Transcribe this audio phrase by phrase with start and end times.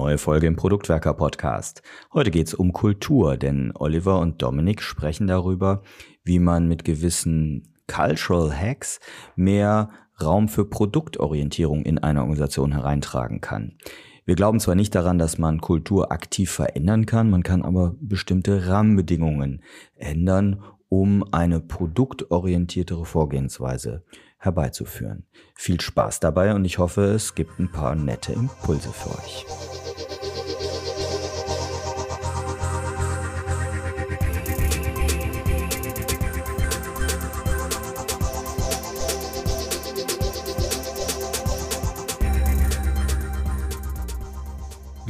[0.00, 1.82] Neue Folge im Produktwerker Podcast.
[2.14, 5.82] Heute geht's um Kultur, denn Oliver und Dominik sprechen darüber,
[6.24, 8.98] wie man mit gewissen Cultural Hacks
[9.36, 13.76] mehr Raum für Produktorientierung in eine Organisation hereintragen kann.
[14.24, 18.68] Wir glauben zwar nicht daran, dass man Kultur aktiv verändern kann, man kann aber bestimmte
[18.68, 19.62] Rahmenbedingungen
[19.96, 24.02] ändern, um eine produktorientiertere Vorgehensweise
[24.40, 25.26] herbeizuführen.
[25.54, 29.46] Viel Spaß dabei und ich hoffe, es gibt ein paar nette Impulse für euch.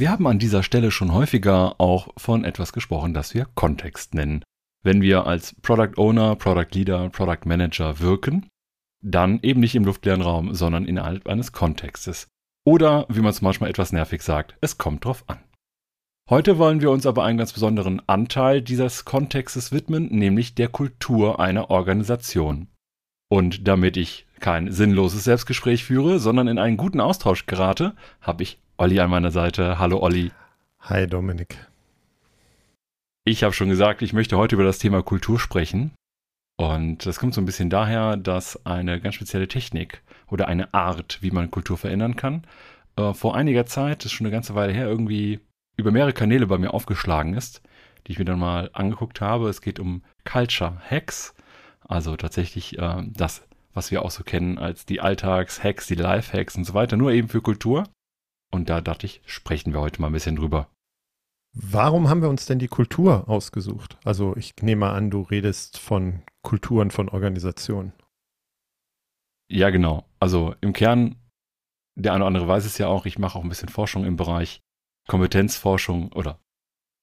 [0.01, 4.43] Wir haben an dieser Stelle schon häufiger auch von etwas gesprochen, das wir Kontext nennen.
[4.81, 8.47] Wenn wir als Product Owner, Product Leader, Product Manager wirken,
[9.01, 12.27] dann eben nicht im luftleeren Raum, sondern innerhalb eines Kontextes.
[12.63, 15.39] Oder, wie man es manchmal etwas nervig sagt, es kommt drauf an.
[16.29, 21.39] Heute wollen wir uns aber einen ganz besonderen Anteil dieses Kontextes widmen, nämlich der Kultur
[21.39, 22.67] einer Organisation.
[23.29, 28.59] Und damit ich kein sinnloses Selbstgespräch führe, sondern in einen guten Austausch gerate, habe ich
[28.77, 29.79] Olli an meiner Seite.
[29.79, 30.31] Hallo Olli.
[30.79, 31.57] Hi Dominik.
[33.23, 35.91] Ich habe schon gesagt, ich möchte heute über das Thema Kultur sprechen.
[36.57, 41.17] Und das kommt so ein bisschen daher, dass eine ganz spezielle Technik oder eine Art,
[41.21, 42.45] wie man Kultur verändern kann,
[42.97, 45.39] äh, vor einiger Zeit, das ist schon eine ganze Weile her, irgendwie
[45.77, 47.61] über mehrere Kanäle bei mir aufgeschlagen ist,
[48.05, 49.49] die ich mir dann mal angeguckt habe.
[49.49, 51.33] Es geht um Culture Hacks,
[51.87, 56.65] also tatsächlich äh, das, was wir auch so kennen als die Alltags-Hacks, die Life-Hacks und
[56.65, 57.87] so weiter, nur eben für Kultur.
[58.51, 60.67] Und da dachte ich, sprechen wir heute mal ein bisschen drüber.
[61.53, 63.97] Warum haben wir uns denn die Kultur ausgesucht?
[64.05, 67.93] Also ich nehme an, du redest von Kulturen von Organisationen.
[69.51, 70.05] Ja, genau.
[70.19, 71.17] Also im Kern,
[71.95, 74.15] der eine oder andere weiß es ja auch, ich mache auch ein bisschen Forschung im
[74.15, 74.61] Bereich
[75.09, 76.39] Kompetenzforschung oder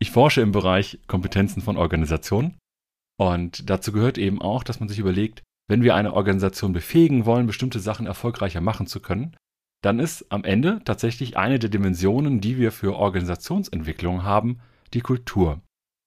[0.00, 2.58] ich forsche im Bereich Kompetenzen von Organisationen.
[3.20, 7.46] Und dazu gehört eben auch, dass man sich überlegt, wenn wir eine Organisation befähigen wollen,
[7.46, 9.36] bestimmte Sachen erfolgreicher machen zu können,
[9.82, 14.60] dann ist am Ende tatsächlich eine der Dimensionen, die wir für Organisationsentwicklung haben,
[14.94, 15.60] die Kultur.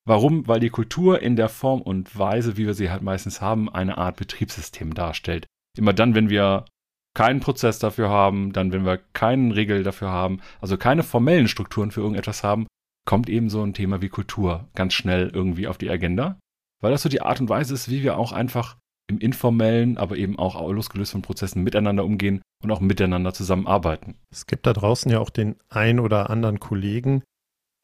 [0.06, 0.48] Warum?
[0.48, 3.98] Weil die Kultur in der Form und Weise, wie wir sie halt meistens haben, eine
[3.98, 5.46] Art Betriebssystem darstellt.
[5.78, 6.66] Immer dann, wenn wir
[7.14, 11.92] keinen Prozess dafür haben, dann, wenn wir keinen Regel dafür haben, also keine formellen Strukturen
[11.92, 12.68] für irgendetwas haben,
[13.06, 16.40] kommt eben so ein Thema wie Kultur ganz schnell irgendwie auf die Agenda,
[16.82, 18.78] weil das so die Art und Weise ist, wie wir auch einfach
[19.12, 24.16] im informellen, aber eben auch losgelöst von Prozessen miteinander umgehen und auch miteinander zusammenarbeiten.
[24.32, 27.24] Es gibt da draußen ja auch den ein oder anderen Kollegen,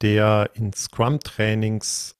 [0.01, 2.15] der in Scrum-Trainings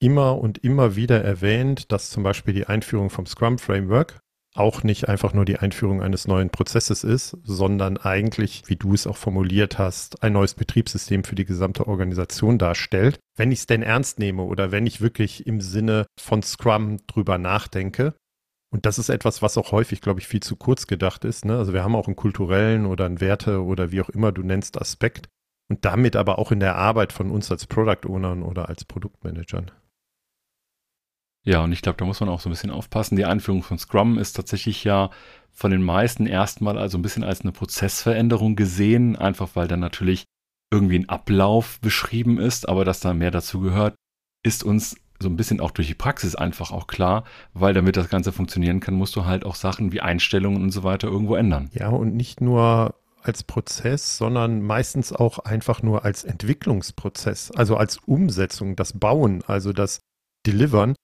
[0.00, 4.20] immer und immer wieder erwähnt, dass zum Beispiel die Einführung vom Scrum-Framework
[4.54, 9.06] auch nicht einfach nur die Einführung eines neuen Prozesses ist, sondern eigentlich, wie du es
[9.06, 13.20] auch formuliert hast, ein neues Betriebssystem für die gesamte Organisation darstellt.
[13.36, 17.38] Wenn ich es denn ernst nehme oder wenn ich wirklich im Sinne von Scrum drüber
[17.38, 18.14] nachdenke,
[18.70, 21.44] und das ist etwas, was auch häufig, glaube ich, viel zu kurz gedacht ist.
[21.44, 21.56] Ne?
[21.56, 24.80] Also wir haben auch einen kulturellen oder einen Werte oder wie auch immer du nennst
[24.80, 25.28] Aspekt
[25.70, 29.70] und damit aber auch in der Arbeit von uns als Product Ownern oder als Produktmanagern.
[31.44, 33.16] Ja, und ich glaube, da muss man auch so ein bisschen aufpassen.
[33.16, 35.10] Die Einführung von Scrum ist tatsächlich ja
[35.50, 40.24] von den meisten erstmal also ein bisschen als eine Prozessveränderung gesehen, einfach weil dann natürlich
[40.70, 43.94] irgendwie ein Ablauf beschrieben ist, aber dass da mehr dazu gehört,
[44.44, 48.08] ist uns so ein bisschen auch durch die Praxis einfach auch klar, weil damit das
[48.08, 51.70] Ganze funktionieren kann, musst du halt auch Sachen wie Einstellungen und so weiter irgendwo ändern.
[51.72, 57.98] Ja, und nicht nur als Prozess, sondern meistens auch einfach nur als Entwicklungsprozess, also als
[57.98, 60.00] Umsetzung, das Bauen, also das
[60.46, 60.94] Delivern.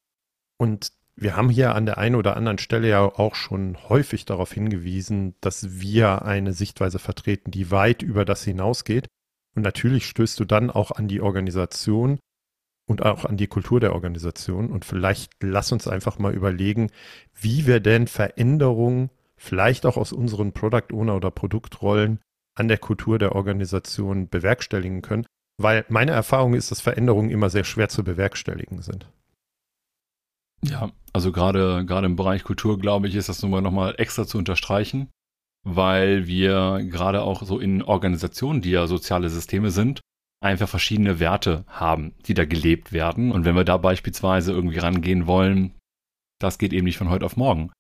[0.58, 4.52] Und wir haben hier an der einen oder anderen Stelle ja auch schon häufig darauf
[4.52, 9.06] hingewiesen, dass wir eine Sichtweise vertreten, die weit über das hinausgeht.
[9.54, 12.19] Und natürlich stößt du dann auch an die Organisation
[12.86, 14.70] und auch an die Kultur der Organisation.
[14.70, 16.90] Und vielleicht lass uns einfach mal überlegen,
[17.34, 22.20] wie wir denn Veränderungen, vielleicht auch aus unseren Product Owner oder Produktrollen,
[22.56, 25.26] an der Kultur der Organisation bewerkstelligen können.
[25.56, 29.08] Weil meine Erfahrung ist, dass Veränderungen immer sehr schwer zu bewerkstelligen sind.
[30.62, 34.38] Ja, also gerade, gerade im Bereich Kultur, glaube ich, ist das nochmal, nochmal extra zu
[34.38, 35.10] unterstreichen,
[35.62, 40.00] weil wir gerade auch so in Organisationen, die ja soziale Systeme sind,
[40.44, 43.32] einfach verschiedene Werte haben, die da gelebt werden.
[43.32, 45.75] Und wenn wir da beispielsweise irgendwie rangehen wollen,
[46.38, 47.73] das geht eben nicht von heute auf morgen.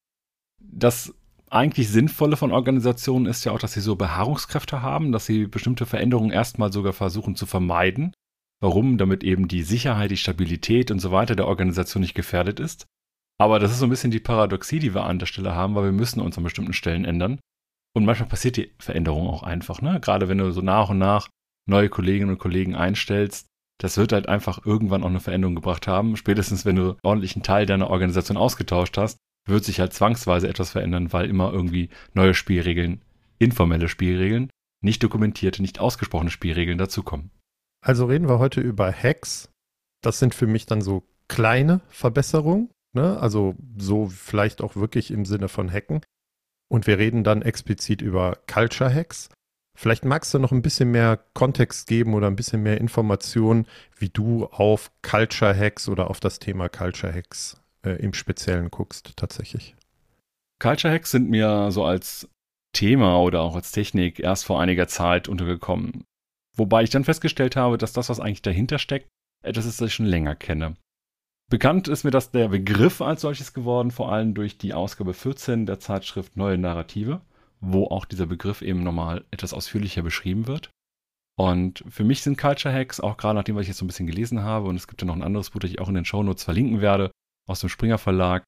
[0.60, 1.14] Das
[1.50, 5.86] eigentlich Sinnvolle von Organisationen ist ja auch, dass sie so Beharrungskräfte haben, dass sie bestimmte
[5.86, 8.12] Veränderungen erstmal sogar versuchen zu vermeiden.
[8.60, 8.98] Warum?
[8.98, 12.86] Damit eben die Sicherheit, die Stabilität und so weiter der Organisation nicht gefährdet ist.
[13.38, 15.84] Aber das ist so ein bisschen die Paradoxie, die wir an der Stelle haben, weil
[15.84, 17.40] wir müssen uns an bestimmten Stellen ändern.
[17.94, 20.00] Und manchmal passiert die Veränderung auch einfach, ne?
[20.00, 21.28] Gerade wenn du so nach und nach
[21.66, 23.46] neue Kolleginnen und Kollegen einstellst,
[23.78, 26.16] das wird halt einfach irgendwann auch eine Veränderung gebracht haben.
[26.16, 30.70] Spätestens, wenn du ordentlich einen Teil deiner Organisation ausgetauscht hast, wird sich halt zwangsweise etwas
[30.70, 33.02] verändern, weil immer irgendwie neue Spielregeln,
[33.38, 34.50] informelle Spielregeln,
[34.82, 37.30] nicht dokumentierte, nicht ausgesprochene Spielregeln dazukommen.
[37.84, 39.50] Also reden wir heute über Hacks.
[40.02, 43.18] Das sind für mich dann so kleine Verbesserungen, ne?
[43.18, 46.00] also so vielleicht auch wirklich im Sinne von Hacken.
[46.70, 49.28] Und wir reden dann explizit über Culture Hacks.
[49.76, 53.66] Vielleicht magst du noch ein bisschen mehr Kontext geben oder ein bisschen mehr Informationen,
[53.98, 59.16] wie du auf Culture Hacks oder auf das Thema Culture Hacks äh, im Speziellen guckst,
[59.16, 59.74] tatsächlich.
[60.60, 62.28] Culture Hacks sind mir so als
[62.72, 66.04] Thema oder auch als Technik erst vor einiger Zeit untergekommen.
[66.56, 69.08] Wobei ich dann festgestellt habe, dass das, was eigentlich dahinter steckt,
[69.42, 70.76] etwas ist, das ich schon länger kenne.
[71.50, 75.66] Bekannt ist mir das der Begriff als solches geworden, vor allem durch die Ausgabe 14
[75.66, 77.20] der Zeitschrift Neue Narrative
[77.64, 80.70] wo auch dieser Begriff eben nochmal etwas ausführlicher beschrieben wird.
[81.36, 84.06] Und für mich sind Culture Hacks, auch gerade nachdem, was ich jetzt so ein bisschen
[84.06, 86.04] gelesen habe, und es gibt ja noch ein anderes Buch, das ich auch in den
[86.04, 87.10] Shownotes verlinken werde,
[87.48, 88.44] aus dem Springer Verlag,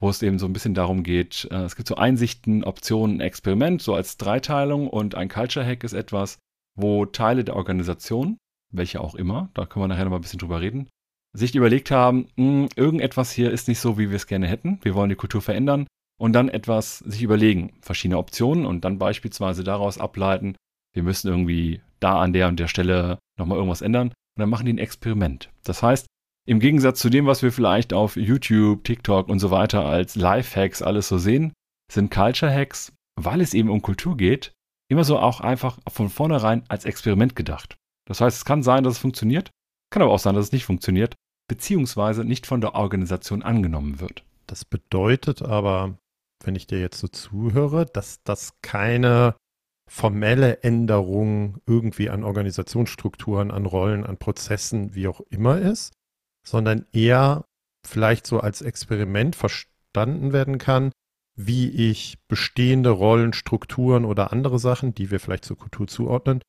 [0.00, 3.82] wo es eben so ein bisschen darum geht, äh, es gibt so Einsichten, Optionen, Experiment,
[3.82, 6.38] so als Dreiteilung und ein Culture Hack ist etwas,
[6.74, 8.38] wo Teile der Organisation,
[8.72, 10.88] welche auch immer, da können wir nachher nochmal ein bisschen drüber reden,
[11.32, 14.78] sich überlegt haben, mh, hm, irgendetwas hier ist nicht so, wie wir es gerne hätten,
[14.82, 15.86] wir wollen die Kultur verändern,
[16.20, 20.54] und dann etwas sich überlegen, verschiedene Optionen und dann beispielsweise daraus ableiten,
[20.92, 24.66] wir müssen irgendwie da an der und der Stelle nochmal irgendwas ändern und dann machen
[24.66, 25.50] die ein Experiment.
[25.64, 26.06] Das heißt,
[26.46, 30.82] im Gegensatz zu dem, was wir vielleicht auf YouTube, TikTok und so weiter als Life-Hacks
[30.82, 31.52] alles so sehen,
[31.90, 34.52] sind Culture-Hacks, weil es eben um Kultur geht,
[34.90, 37.76] immer so auch einfach von vornherein als Experiment gedacht.
[38.06, 39.50] Das heißt, es kann sein, dass es funktioniert,
[39.90, 41.14] kann aber auch sein, dass es nicht funktioniert,
[41.48, 44.24] beziehungsweise nicht von der Organisation angenommen wird.
[44.46, 45.96] Das bedeutet aber,
[46.44, 49.36] wenn ich dir jetzt so zuhöre, dass das keine
[49.88, 55.92] formelle Änderung irgendwie an Organisationsstrukturen, an Rollen, an Prozessen, wie auch immer ist,
[56.46, 57.44] sondern eher
[57.86, 60.92] vielleicht so als Experiment verstanden werden kann,
[61.34, 66.40] wie ich bestehende Rollen, Strukturen oder andere Sachen, die wir vielleicht zur Kultur zuordnen,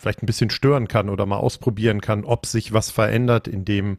[0.00, 3.98] vielleicht ein bisschen stören kann oder mal ausprobieren kann, ob sich was verändert, indem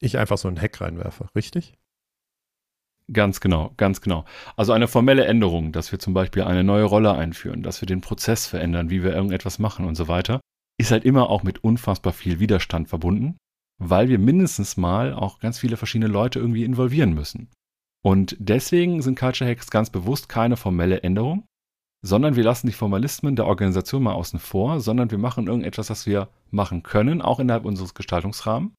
[0.00, 1.74] ich einfach so einen Hack reinwerfe, richtig?
[3.12, 4.24] Ganz genau, ganz genau.
[4.56, 8.00] Also eine formelle Änderung, dass wir zum Beispiel eine neue Rolle einführen, dass wir den
[8.00, 10.40] Prozess verändern, wie wir irgendetwas machen und so weiter,
[10.78, 13.36] ist halt immer auch mit unfassbar viel Widerstand verbunden,
[13.78, 17.48] weil wir mindestens mal auch ganz viele verschiedene Leute irgendwie involvieren müssen.
[18.04, 21.46] Und deswegen sind Culture Hacks ganz bewusst keine formelle Änderung,
[22.04, 26.06] sondern wir lassen die Formalismen der Organisation mal außen vor, sondern wir machen irgendetwas, was
[26.06, 28.74] wir machen können, auch innerhalb unseres Gestaltungsrahmens.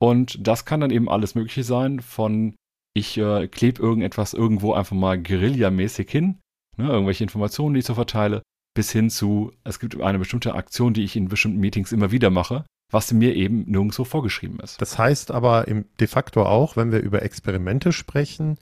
[0.00, 2.54] Und das kann dann eben alles Mögliche sein, von
[2.94, 6.38] ich äh, klebe irgendetwas irgendwo einfach mal guerillamäßig hin,
[6.76, 8.42] ne, irgendwelche Informationen, die ich so verteile,
[8.74, 12.30] bis hin zu, es gibt eine bestimmte Aktion, die ich in bestimmten Meetings immer wieder
[12.30, 14.80] mache, was mir eben nirgendwo vorgeschrieben ist.
[14.80, 18.58] Das heißt aber im, de facto auch, wenn wir über Experimente sprechen,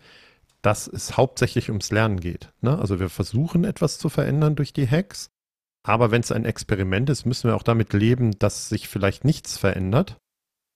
[0.63, 2.53] dass es hauptsächlich ums Lernen geht.
[2.61, 2.79] Ne?
[2.79, 5.29] Also wir versuchen etwas zu verändern durch die Hacks,
[5.85, 9.59] aber wenn es ein Experiment ist, müssen wir auch damit leben, dass sich vielleicht nichts
[9.59, 10.17] verändert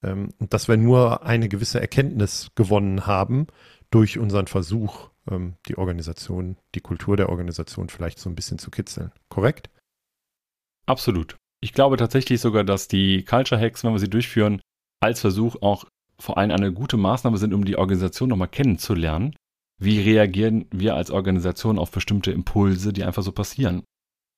[0.02, 3.46] ähm, dass wir nur eine gewisse Erkenntnis gewonnen haben
[3.90, 8.70] durch unseren Versuch, ähm, die Organisation, die Kultur der Organisation vielleicht so ein bisschen zu
[8.70, 9.12] kitzeln.
[9.28, 9.70] Korrekt?
[10.86, 11.36] Absolut.
[11.60, 14.60] Ich glaube tatsächlich sogar, dass die Culture Hacks, wenn wir sie durchführen,
[15.00, 15.84] als Versuch auch
[16.18, 19.34] vor allem eine gute Maßnahme sind, um die Organisation nochmal kennenzulernen.
[19.78, 23.84] Wie reagieren wir als Organisation auf bestimmte Impulse, die einfach so passieren?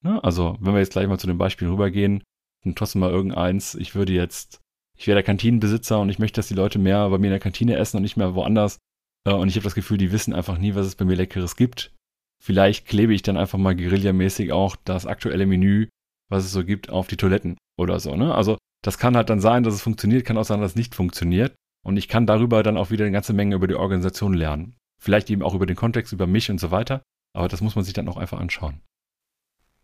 [0.02, 0.22] Ne?
[0.24, 2.22] Also, wenn wir jetzt gleich mal zu den Beispielen rübergehen,
[2.64, 4.60] dann trotzdem mal irgendeins, ich würde jetzt
[4.98, 7.40] ich wäre der Kantinenbesitzer und ich möchte, dass die Leute mehr bei mir in der
[7.40, 8.78] Kantine essen und nicht mehr woanders.
[9.24, 11.56] Äh, und ich habe das Gefühl, die wissen einfach nie, was es bei mir Leckeres
[11.56, 11.94] gibt.
[12.42, 15.88] Vielleicht klebe ich dann einfach mal guerillamäßig auch das aktuelle Menü,
[16.28, 18.16] was es so gibt, auf die Toiletten oder so.
[18.16, 18.34] Ne?
[18.34, 20.94] Also das kann halt dann sein, dass es funktioniert, kann auch sein, dass es nicht
[20.94, 21.54] funktioniert.
[21.84, 24.76] Und ich kann darüber dann auch wieder eine ganze Menge über die Organisation lernen.
[25.00, 27.02] Vielleicht eben auch über den Kontext, über mich und so weiter.
[27.36, 28.80] Aber das muss man sich dann auch einfach anschauen.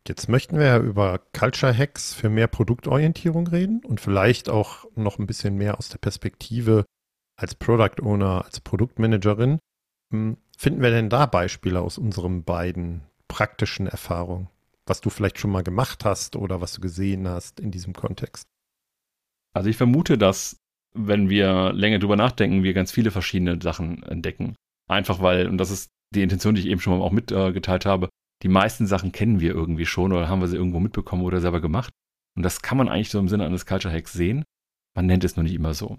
[0.07, 5.19] Jetzt möchten wir ja über Culture Hacks für mehr Produktorientierung reden und vielleicht auch noch
[5.19, 6.85] ein bisschen mehr aus der Perspektive
[7.37, 9.59] als Product Owner, als Produktmanagerin.
[10.13, 14.51] Hm, finden wir denn da Beispiele aus unseren beiden praktischen Erfahrungen,
[14.87, 18.45] was du vielleicht schon mal gemacht hast oder was du gesehen hast in diesem Kontext?
[19.55, 20.59] Also ich vermute, dass
[20.93, 24.55] wenn wir länger drüber nachdenken, wir ganz viele verschiedene Sachen entdecken.
[24.87, 28.11] Einfach weil, und das ist die Intention, die ich eben schon mal auch mitgeteilt habe,
[28.45, 31.63] die meisten Sachen kennen wir irgendwie schon oder haben wir sie irgendwo mitbekommen oder selber
[31.63, 31.93] gemacht.
[32.37, 34.45] Und das kann man eigentlich so im Sinne eines Culture Hacks sehen.
[34.95, 35.99] Man nennt es nur nicht immer so.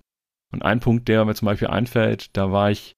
[0.54, 2.94] Und ein Punkt, der mir zum Beispiel einfällt, da war ich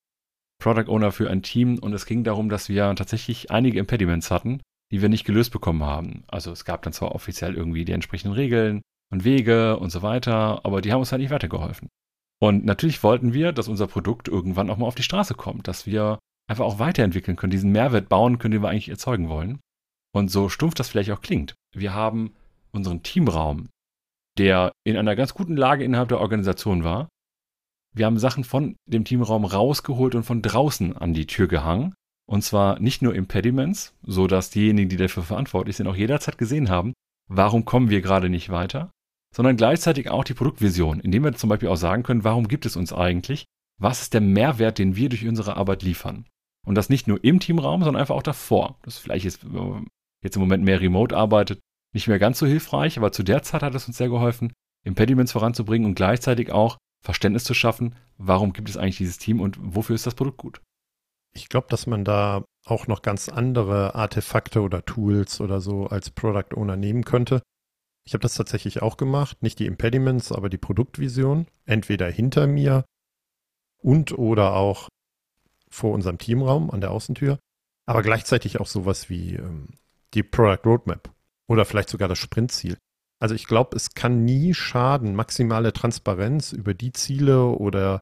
[0.61, 4.59] Product Owner für ein Team und es ging darum, dass wir tatsächlich einige Impediments hatten,
[4.91, 6.23] die wir nicht gelöst bekommen haben.
[6.27, 10.65] Also es gab dann zwar offiziell irgendwie die entsprechenden Regeln und Wege und so weiter,
[10.65, 11.87] aber die haben uns halt nicht weitergeholfen.
[12.39, 15.85] Und natürlich wollten wir, dass unser Produkt irgendwann auch mal auf die Straße kommt, dass
[15.85, 19.59] wir einfach auch weiterentwickeln können, diesen Mehrwert bauen können, den wir eigentlich erzeugen wollen.
[20.13, 21.55] Und so stumpf das vielleicht auch klingt.
[21.75, 22.33] Wir haben
[22.71, 23.69] unseren Teamraum,
[24.37, 27.09] der in einer ganz guten Lage innerhalb der Organisation war.
[27.93, 31.93] Wir haben Sachen von dem Teamraum rausgeholt und von draußen an die Tür gehangen.
[32.29, 36.69] Und zwar nicht nur Impediments, so dass diejenigen, die dafür verantwortlich sind, auch jederzeit gesehen
[36.69, 36.93] haben,
[37.29, 38.91] warum kommen wir gerade nicht weiter,
[39.33, 42.75] sondern gleichzeitig auch die Produktvision, indem wir zum Beispiel auch sagen können, warum gibt es
[42.75, 43.45] uns eigentlich?
[43.79, 46.25] Was ist der Mehrwert, den wir durch unsere Arbeit liefern?
[46.67, 48.77] Und das nicht nur im Teamraum, sondern einfach auch davor.
[48.81, 49.45] Das vielleicht ist
[50.21, 51.59] jetzt im Moment mehr remote arbeitet,
[51.93, 54.51] nicht mehr ganz so hilfreich, aber zu der Zeit hat es uns sehr geholfen,
[54.83, 59.57] Impediments voranzubringen und gleichzeitig auch Verständnis zu schaffen, warum gibt es eigentlich dieses Team und
[59.61, 60.61] wofür ist das Produkt gut.
[61.33, 66.09] Ich glaube, dass man da auch noch ganz andere Artefakte oder Tools oder so als
[66.09, 67.41] Product Owner nehmen könnte.
[68.05, 72.83] Ich habe das tatsächlich auch gemacht, nicht die Impediments, aber die Produktvision, entweder hinter mir
[73.81, 74.89] und oder auch
[75.69, 77.39] vor unserem Teamraum an der Außentür,
[77.85, 79.69] aber gleichzeitig auch sowas wie ähm,
[80.13, 81.09] die Product Roadmap
[81.47, 82.77] oder vielleicht sogar das Sprintziel.
[83.19, 87.99] Also ich glaube, es kann nie schaden, maximale Transparenz über die Ziele oder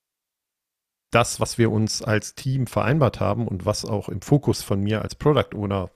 [1.11, 5.01] das, was wir uns als Team vereinbart haben und was auch im Fokus von mir
[5.01, 5.91] als Product Owner,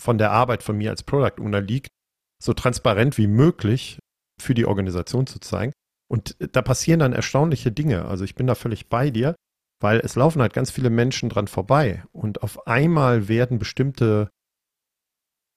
[0.00, 1.88] von der Arbeit von mir als Product Owner liegt,
[2.42, 3.98] so transparent wie möglich
[4.40, 5.72] für die Organisation zu zeigen.
[6.10, 8.06] Und da passieren dann erstaunliche Dinge.
[8.06, 9.34] Also ich bin da völlig bei dir,
[9.84, 14.30] weil es laufen halt ganz viele Menschen dran vorbei und auf einmal werden bestimmte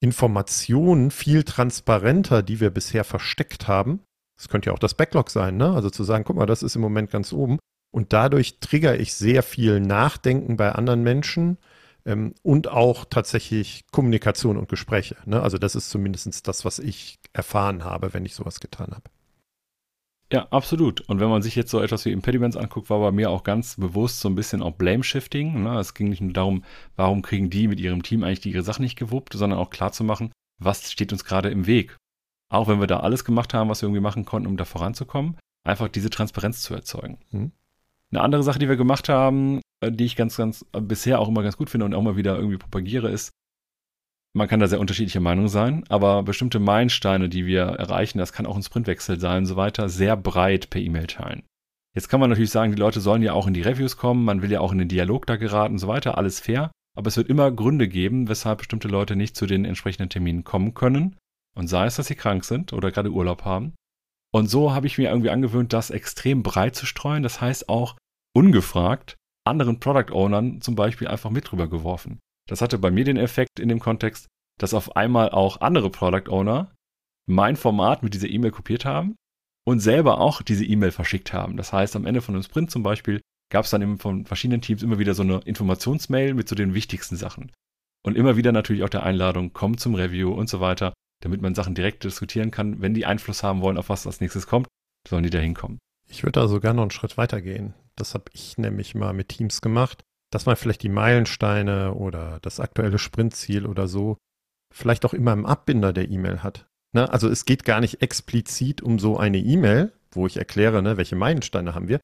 [0.01, 4.01] Informationen viel transparenter, die wir bisher versteckt haben.
[4.35, 5.71] Das könnte ja auch das Backlog sein, ne?
[5.71, 7.57] Also zu sagen, guck mal, das ist im Moment ganz oben.
[7.89, 11.57] Und dadurch trigger ich sehr viel Nachdenken bei anderen Menschen
[12.05, 15.15] ähm, und auch tatsächlich Kommunikation und Gespräche.
[15.25, 15.41] Ne?
[15.41, 19.09] Also das ist zumindest das, was ich erfahren habe, wenn ich sowas getan habe.
[20.31, 21.01] Ja, absolut.
[21.01, 23.77] Und wenn man sich jetzt so etwas wie Impediments anguckt, war bei mir auch ganz
[23.77, 25.63] bewusst so ein bisschen auch Blame-Shifting.
[25.63, 25.79] Ne?
[25.79, 26.65] Es ging nicht nur darum,
[26.97, 30.03] warum kriegen die mit ihrem Team eigentlich ihre Sachen nicht gewuppt, sondern auch klar zu
[30.03, 31.95] machen, was steht uns gerade im Weg.
[32.49, 35.37] Auch wenn wir da alles gemacht haben, was wir irgendwie machen konnten, um da voranzukommen,
[35.65, 37.19] einfach diese Transparenz zu erzeugen.
[37.31, 37.51] Mhm.
[38.11, 41.27] Eine andere Sache, die wir gemacht haben, äh, die ich ganz, ganz äh, bisher auch
[41.27, 43.31] immer ganz gut finde und auch mal wieder irgendwie propagiere, ist,
[44.33, 48.45] man kann da sehr unterschiedlicher Meinung sein, aber bestimmte Meilensteine, die wir erreichen, das kann
[48.45, 51.43] auch ein Sprintwechsel sein und so weiter, sehr breit per E-Mail teilen.
[51.95, 54.41] Jetzt kann man natürlich sagen, die Leute sollen ja auch in die Reviews kommen, man
[54.41, 57.17] will ja auch in den Dialog da geraten und so weiter, alles fair, aber es
[57.17, 61.15] wird immer Gründe geben, weshalb bestimmte Leute nicht zu den entsprechenden Terminen kommen können.
[61.55, 63.75] Und sei es, dass sie krank sind oder gerade Urlaub haben.
[64.33, 67.21] Und so habe ich mir irgendwie angewöhnt, das extrem breit zu streuen.
[67.21, 67.97] Das heißt auch
[68.35, 69.15] ungefragt
[69.47, 72.19] anderen Product Ownern zum Beispiel einfach mit drüber geworfen.
[72.47, 74.27] Das hatte bei mir den Effekt in dem Kontext,
[74.59, 76.73] dass auf einmal auch andere Product Owner
[77.29, 79.15] mein Format mit dieser E-Mail kopiert haben
[79.65, 81.57] und selber auch diese E-Mail verschickt haben.
[81.57, 84.61] Das heißt, am Ende von einem Sprint zum Beispiel gab es dann eben von verschiedenen
[84.61, 87.51] Teams immer wieder so eine Informationsmail mit so den wichtigsten Sachen.
[88.03, 91.55] Und immer wieder natürlich auch der Einladung, komm zum Review und so weiter, damit man
[91.55, 92.81] Sachen direkt diskutieren kann.
[92.81, 94.67] Wenn die Einfluss haben wollen, auf was als nächstes kommt,
[95.07, 95.79] sollen die da hinkommen.
[96.09, 97.73] Ich würde da sogar noch einen Schritt weiter gehen.
[97.97, 102.59] Das habe ich nämlich mal mit Teams gemacht dass man vielleicht die Meilensteine oder das
[102.59, 104.17] aktuelle Sprintziel oder so
[104.73, 106.67] vielleicht auch immer im Abbinder der E-Mail hat.
[106.93, 107.11] Ne?
[107.11, 111.15] Also es geht gar nicht explizit um so eine E-Mail, wo ich erkläre, ne, welche
[111.15, 111.99] Meilensteine haben wir,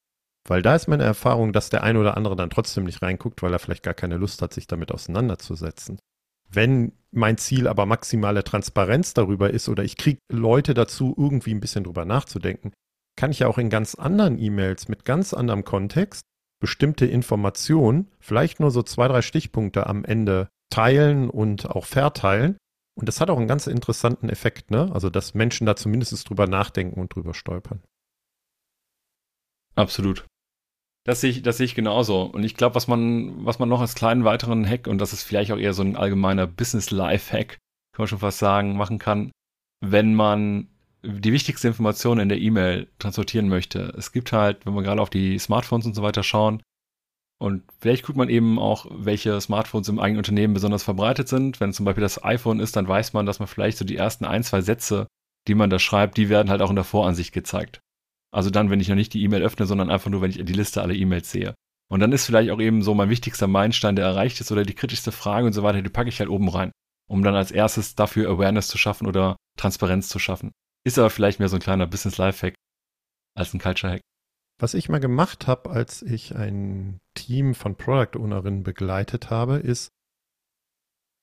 [0.48, 3.54] weil da ist meine Erfahrung, dass der ein oder andere dann trotzdem nicht reinguckt, weil
[3.54, 6.00] er vielleicht gar keine Lust hat, sich damit auseinanderzusetzen.
[6.50, 11.62] Wenn mein Ziel aber maximale Transparenz darüber ist oder ich kriege Leute dazu, irgendwie ein
[11.62, 12.74] bisschen drüber nachzudenken,
[13.16, 16.24] kann ich ja auch in ganz anderen E-Mails mit ganz anderem Kontext
[16.64, 22.56] bestimmte Informationen, vielleicht nur so zwei, drei Stichpunkte am Ende teilen und auch verteilen.
[22.96, 24.90] Und das hat auch einen ganz interessanten Effekt, ne?
[24.94, 27.82] Also, dass Menschen da zumindest drüber nachdenken und drüber stolpern.
[29.76, 30.26] Absolut.
[31.06, 32.22] Das sehe ich, das sehe ich genauso.
[32.24, 35.24] Und ich glaube, was man, was man noch als kleinen weiteren Hack, und das ist
[35.24, 37.58] vielleicht auch eher so ein allgemeiner Business-Life-Hack,
[37.92, 39.34] kann man schon fast sagen, machen kann,
[39.82, 40.70] wenn man
[41.04, 43.94] die wichtigste Information in der E-Mail transportieren möchte.
[43.98, 46.62] Es gibt halt, wenn wir gerade auf die Smartphones und so weiter schauen,
[47.44, 51.60] und vielleicht guckt man eben auch, welche Smartphones im eigenen Unternehmen besonders verbreitet sind.
[51.60, 54.24] Wenn zum Beispiel das iPhone ist, dann weiß man, dass man vielleicht so die ersten
[54.24, 55.08] ein, zwei Sätze,
[55.50, 57.82] die man da schreibt, die werden halt auch in der Voransicht gezeigt.
[58.32, 60.54] Also dann, wenn ich noch nicht die E-Mail öffne, sondern einfach nur, wenn ich die
[60.54, 61.54] Liste aller E-Mails sehe.
[61.92, 64.74] Und dann ist vielleicht auch eben so mein wichtigster Meilenstein, der erreicht ist oder die
[64.74, 66.72] kritischste Frage und so weiter, die packe ich halt oben rein,
[67.10, 70.52] um dann als erstes dafür Awareness zu schaffen oder Transparenz zu schaffen.
[70.86, 72.56] Ist aber vielleicht mehr so ein kleiner Business-Life-Hack
[73.36, 74.02] als ein Culture-Hack.
[74.60, 79.90] Was ich mal gemacht habe, als ich ein Team von Product Ownerinnen begleitet habe, ist,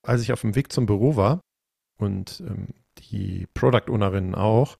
[0.03, 1.41] als ich auf dem Weg zum Büro war
[1.97, 4.77] und ähm, die Product Ownerinnen auch,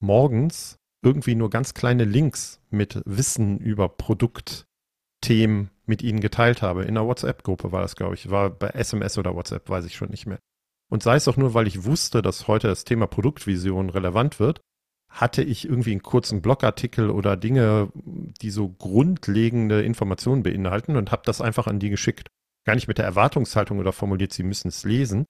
[0.00, 6.82] morgens irgendwie nur ganz kleine Links mit Wissen über Produktthemen mit ihnen geteilt habe.
[6.82, 8.30] In einer WhatsApp-Gruppe war das, glaube ich.
[8.30, 10.40] War bei SMS oder WhatsApp, weiß ich schon nicht mehr.
[10.88, 14.60] Und sei es auch nur, weil ich wusste, dass heute das Thema Produktvision relevant wird,
[15.08, 21.22] hatte ich irgendwie einen kurzen Blogartikel oder Dinge, die so grundlegende Informationen beinhalten und habe
[21.24, 22.28] das einfach an die geschickt.
[22.64, 25.24] Gar nicht mit der Erwartungshaltung oder formuliert, sie müssen es lesen.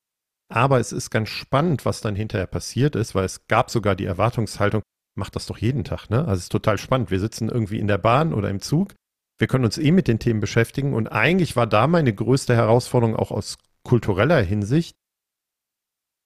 [0.49, 4.05] Aber es ist ganz spannend, was dann hinterher passiert ist, weil es gab sogar die
[4.05, 4.83] Erwartungshaltung,
[5.17, 6.21] macht das doch jeden Tag, ne?
[6.21, 7.11] Also es ist total spannend.
[7.11, 8.95] Wir sitzen irgendwie in der Bahn oder im Zug.
[9.39, 10.95] Wir können uns eh mit den Themen beschäftigen.
[10.95, 14.95] Und eigentlich war da meine größte Herausforderung auch aus kultureller Hinsicht,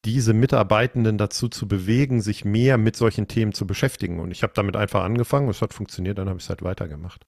[0.04, 4.20] diese Mitarbeitenden dazu zu bewegen, sich mehr mit solchen Themen zu beschäftigen.
[4.20, 7.26] Und ich habe damit einfach angefangen, es hat funktioniert, dann habe ich es halt weitergemacht.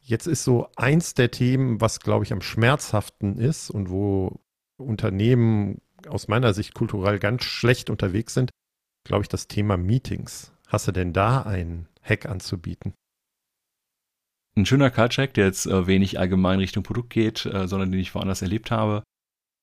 [0.00, 4.40] Jetzt ist so eins der Themen, was, glaube ich, am schmerzhaften ist und wo
[4.78, 8.50] Unternehmen aus meiner Sicht kulturell ganz schlecht unterwegs sind,
[9.04, 10.52] glaube ich, das Thema Meetings.
[10.68, 12.94] Hast du denn da einen Hack anzubieten?
[14.56, 18.14] Ein schöner Culture-Hack, der jetzt äh, wenig allgemein Richtung Produkt geht, äh, sondern den ich
[18.14, 19.02] woanders erlebt habe,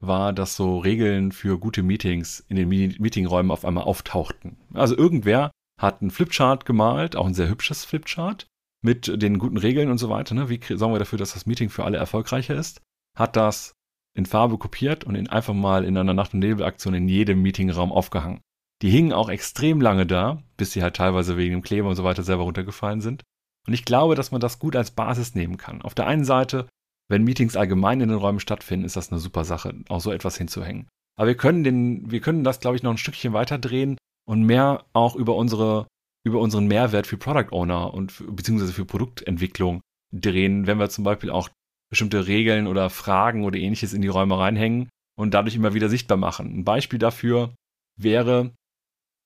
[0.07, 4.57] war, dass so Regeln für gute Meetings in den Meetingräumen auf einmal auftauchten.
[4.74, 8.48] Also irgendwer hat einen Flipchart gemalt, auch ein sehr hübsches Flipchart,
[8.83, 10.36] mit den guten Regeln und so weiter.
[10.36, 10.50] Ne?
[10.50, 12.81] Wie sorgen wir dafür, dass das Meeting für alle erfolgreicher ist?
[13.17, 13.74] Hat das
[14.15, 17.91] in Farbe kopiert und ihn einfach mal in einer Nacht- und Nebelaktion in jedem Meetingraum
[17.91, 18.41] aufgehangen.
[18.81, 22.03] Die hingen auch extrem lange da, bis sie halt teilweise wegen dem Kleber und so
[22.03, 23.24] weiter selber runtergefallen sind.
[23.65, 25.81] Und ich glaube, dass man das gut als Basis nehmen kann.
[25.81, 26.67] Auf der einen Seite,
[27.10, 30.38] wenn Meetings allgemein in den Räumen stattfinden, ist das eine super Sache, auch so etwas
[30.38, 30.88] hinzuhängen.
[31.15, 34.43] Aber wir können den, wir können das, glaube ich, noch ein Stückchen weiter drehen und
[34.43, 35.88] mehr auch über unsere,
[36.25, 39.81] über unseren Mehrwert für Product Owner und für, beziehungsweise für Produktentwicklung
[40.12, 41.50] drehen, wenn wir zum Beispiel auch
[41.89, 46.17] bestimmte Regeln oder Fragen oder ähnliches in die Räume reinhängen und dadurch immer wieder sichtbar
[46.17, 46.60] machen.
[46.60, 47.53] Ein Beispiel dafür
[48.00, 48.51] wäre,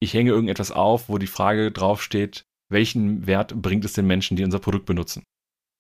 [0.02, 4.44] ich hänge irgendetwas auf, wo die Frage draufsteht, welchen Wert bringt es den Menschen, die
[4.44, 5.24] unser Produkt benutzen?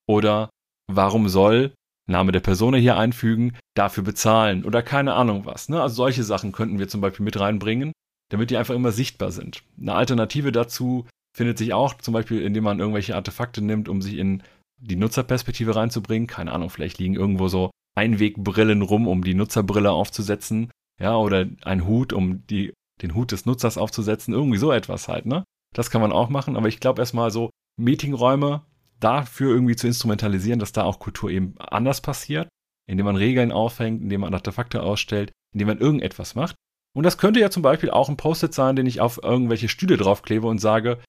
[0.07, 0.49] Oder
[0.89, 1.73] warum soll
[2.07, 5.69] Name der Person hier einfügen, dafür bezahlen oder keine Ahnung was.
[5.69, 5.81] Ne?
[5.81, 7.91] Also solche Sachen könnten wir zum Beispiel mit reinbringen,
[8.29, 9.63] damit die einfach immer sichtbar sind.
[9.79, 14.17] Eine Alternative dazu findet sich auch zum Beispiel, indem man irgendwelche Artefakte nimmt, um sich
[14.17, 14.41] in
[14.79, 16.27] die Nutzerperspektive reinzubringen.
[16.27, 20.71] Keine Ahnung, vielleicht liegen irgendwo so Einwegbrillen rum, um die Nutzerbrille aufzusetzen.
[20.99, 25.25] Ja, oder ein Hut, um die den Hut des Nutzers aufzusetzen, irgendwie so etwas halt,
[25.25, 25.43] ne?
[25.75, 28.63] Das kann man auch machen, aber ich glaube erstmal so Meetingräume
[28.99, 32.47] dafür irgendwie zu instrumentalisieren, dass da auch Kultur eben anders passiert,
[32.87, 36.55] indem man Regeln aufhängt, indem man Artefakte ausstellt, indem man irgendetwas macht.
[36.93, 39.97] Und das könnte ja zum Beispiel auch ein Post-it sein, den ich auf irgendwelche Stühle
[39.97, 40.99] draufklebe und sage,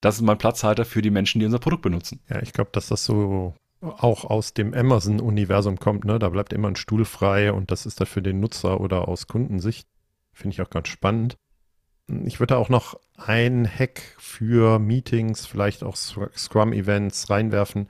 [0.00, 2.20] das ist mein Platzhalter für die Menschen, die unser Produkt benutzen.
[2.28, 6.04] Ja, ich glaube, dass das so auch aus dem Amazon-Universum kommt.
[6.06, 6.18] Ne?
[6.18, 9.26] Da bleibt immer ein Stuhl frei und das ist da für den Nutzer oder aus
[9.26, 9.86] Kundensicht
[10.34, 11.36] Finde ich auch ganz spannend.
[12.06, 17.88] Ich würde auch noch ein Hack für Meetings, vielleicht auch Scrum-Events reinwerfen,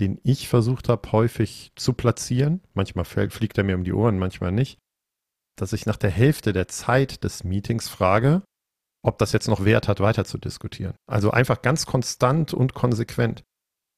[0.00, 2.60] den ich versucht habe, häufig zu platzieren.
[2.74, 4.78] Manchmal fliegt er mir um die Ohren, manchmal nicht.
[5.56, 8.42] Dass ich nach der Hälfte der Zeit des Meetings frage,
[9.02, 10.94] ob das jetzt noch Wert hat, weiter zu diskutieren.
[11.06, 13.44] Also einfach ganz konstant und konsequent.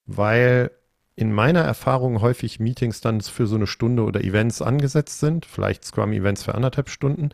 [0.06, 0.70] Weil
[1.16, 5.84] in meiner Erfahrung häufig Meetings dann für so eine Stunde oder Events angesetzt sind, vielleicht
[5.84, 7.30] Scrum-Events für anderthalb Stunden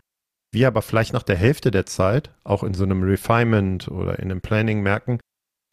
[0.51, 4.31] wir aber vielleicht nach der Hälfte der Zeit, auch in so einem Refinement oder in
[4.31, 5.19] einem Planning merken,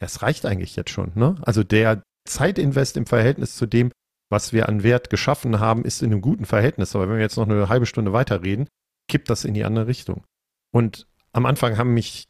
[0.01, 1.11] es reicht eigentlich jetzt schon.
[1.15, 1.35] Ne?
[1.41, 3.91] Also der Zeitinvest im Verhältnis zu dem,
[4.31, 6.95] was wir an Wert geschaffen haben, ist in einem guten Verhältnis.
[6.95, 8.67] Aber wenn wir jetzt noch eine halbe Stunde weiterreden,
[9.09, 10.23] kippt das in die andere Richtung.
[10.71, 12.29] Und am Anfang haben mich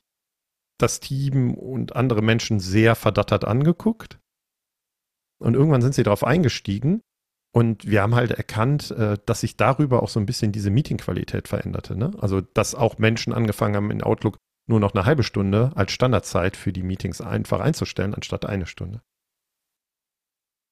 [0.80, 4.18] das Team und andere Menschen sehr verdattert angeguckt.
[5.40, 7.02] Und irgendwann sind sie darauf eingestiegen
[7.52, 11.48] und wir haben halt erkannt, äh, dass sich darüber auch so ein bisschen diese Meetingqualität
[11.48, 11.96] veränderte.
[11.96, 12.12] Ne?
[12.20, 16.56] Also, dass auch Menschen angefangen haben, in Outlook nur noch eine halbe Stunde als Standardzeit
[16.56, 19.02] für die Meetings einfach einzustellen, anstatt eine Stunde.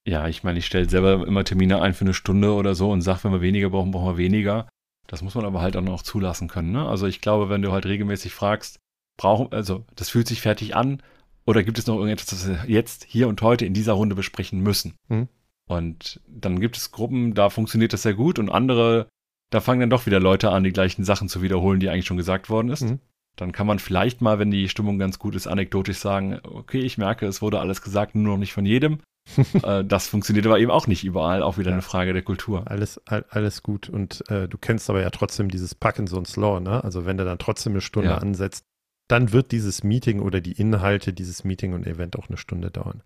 [0.08, 3.02] Ja, ich meine, ich stelle selber immer Termine ein für eine Stunde oder so und
[3.02, 4.70] sage, wenn wir weniger brauchen, brauchen wir weniger.
[5.08, 6.72] Das muss man aber halt auch noch zulassen können.
[6.72, 6.88] Ne?
[6.88, 8.80] Also ich glaube, wenn du halt regelmäßig fragst,
[9.18, 11.02] brauchen, also das fühlt sich fertig an,
[11.46, 14.60] oder gibt es noch irgendetwas, das wir jetzt, hier und heute in dieser Runde besprechen
[14.62, 14.96] müssen?
[15.08, 15.28] Hm.
[15.68, 19.08] Und dann gibt es Gruppen, da funktioniert das sehr gut und andere,
[19.52, 22.18] da fangen dann doch wieder Leute an, die gleichen Sachen zu wiederholen, die eigentlich schon
[22.18, 22.84] gesagt worden ist.
[22.84, 23.00] Mhm.
[23.36, 26.98] Dann kann man vielleicht mal, wenn die Stimmung ganz gut ist, anekdotisch sagen, okay, ich
[26.98, 29.00] merke, es wurde alles gesagt, nur noch nicht von jedem.
[29.64, 31.76] äh, das funktioniert aber eben auch nicht überall, auch wieder ja.
[31.76, 32.64] eine Frage der Kultur.
[32.66, 33.90] Alles, alles gut.
[33.90, 36.84] Und äh, du kennst aber ja trotzdem dieses Parkinson's Law, ne?
[36.84, 38.18] Also wenn du dann trotzdem eine Stunde ja.
[38.18, 38.64] ansetzt,
[39.08, 43.04] dann wird dieses Meeting oder die Inhalte dieses Meeting und Event auch eine Stunde dauern.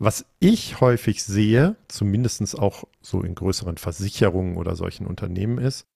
[0.00, 5.86] Was ich häufig sehe, zumindest auch so in größeren Versicherungen oder solchen Unternehmen, ist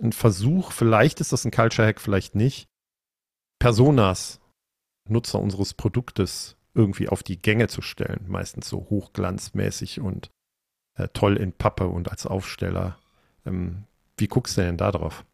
[0.00, 2.68] ein Versuch, vielleicht ist das ein Culture Hack, vielleicht nicht,
[3.58, 4.40] Personas,
[5.08, 8.24] Nutzer unseres Produktes irgendwie auf die Gänge zu stellen.
[8.28, 10.30] Meistens so hochglanzmäßig und
[10.96, 12.98] äh, toll in Pappe und als Aufsteller.
[13.46, 13.84] Ähm,
[14.16, 15.24] wie guckst du denn da drauf?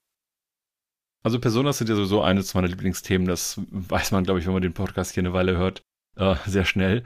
[1.23, 3.27] Also Personas sind ja sowieso eines meiner Lieblingsthemen.
[3.27, 5.83] Das weiß man, glaube ich, wenn man den Podcast hier eine Weile hört,
[6.17, 7.05] äh, sehr schnell.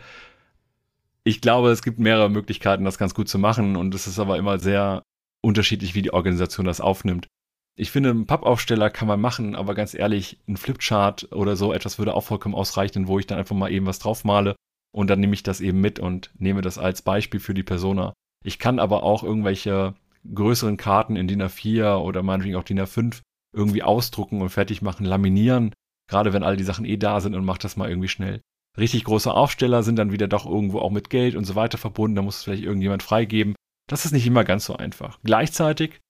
[1.25, 4.37] Ich glaube, es gibt mehrere Möglichkeiten, das ganz gut zu machen und es ist aber
[4.37, 5.03] immer sehr
[5.41, 7.29] unterschiedlich, wie die Organisation das aufnimmt.
[7.77, 11.99] Ich finde, einen Pappaufsteller kann man machen, aber ganz ehrlich, ein Flipchart oder so etwas
[11.99, 14.55] würde auch vollkommen ausreichen, wo ich dann einfach mal eben was draufmale
[14.93, 18.13] und dann nehme ich das eben mit und nehme das als Beispiel für die Persona.
[18.45, 19.95] Ich kann aber auch irgendwelche
[20.33, 23.21] größeren Karten in DIN A4 oder meinetwegen auch DIN A5
[23.53, 25.75] irgendwie ausdrucken und fertig machen, laminieren,
[26.09, 28.41] gerade wenn all die Sachen eh da sind und macht das mal irgendwie schnell.
[28.77, 32.17] Richtig große Aufsteller sind dann wieder doch irgendwo auch mit Geld und so weiter verbunden,
[32.17, 33.55] da muss es vielleicht irgendjemand freigeben.
[33.89, 35.19] Das ist nicht immer ganz so einfach.
[35.23, 36.01] Gleichzeitig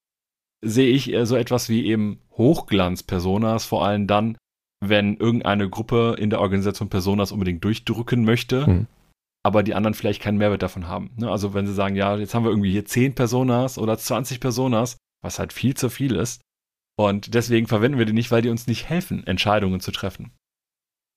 [0.64, 4.38] sehe ich so etwas wie eben Hochglanz-Personas, vor allem dann,
[4.80, 8.86] wenn irgendeine Gruppe in der Organisation Personas unbedingt durchdrücken möchte, mhm.
[9.42, 11.10] aber die anderen vielleicht keinen Mehrwert davon haben.
[11.16, 11.30] Ne?
[11.30, 14.96] Also wenn sie sagen, ja, jetzt haben wir irgendwie hier 10 Personas oder 20 Personas,
[15.22, 16.40] was halt viel zu viel ist,
[16.96, 20.32] und deswegen verwenden wir die nicht, weil die uns nicht helfen, Entscheidungen zu treffen.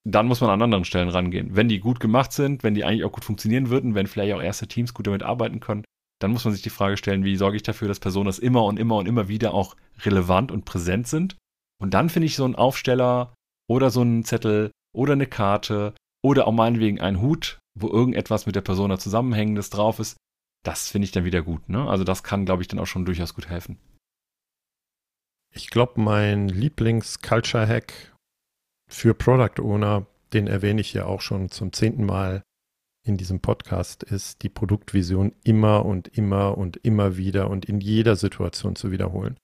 [0.09, 1.55] Dann muss man an anderen Stellen rangehen.
[1.55, 4.41] Wenn die gut gemacht sind, wenn die eigentlich auch gut funktionieren würden, wenn vielleicht auch
[4.41, 5.83] erste Teams gut damit arbeiten können,
[6.19, 8.79] dann muss man sich die Frage stellen, wie sorge ich dafür, dass Personas immer und
[8.79, 11.35] immer und immer wieder auch relevant und präsent sind.
[11.79, 13.33] Und dann finde ich so einen Aufsteller
[13.69, 15.93] oder so einen Zettel oder eine Karte
[16.23, 20.17] oder auch meinetwegen einen Hut, wo irgendetwas mit der Persona zusammenhängendes drauf ist,
[20.63, 21.69] das finde ich dann wieder gut.
[21.69, 21.87] Ne?
[21.87, 23.77] Also das kann, glaube ich, dann auch schon durchaus gut helfen.
[25.53, 28.15] Ich glaube, mein Lieblings-Culture-Hack
[28.87, 32.43] für Product Owner, den erwähne ich ja auch schon zum zehnten Mal
[33.03, 38.15] in diesem Podcast, ist die Produktvision immer und immer und immer wieder und in jeder
[38.15, 39.37] Situation zu wiederholen.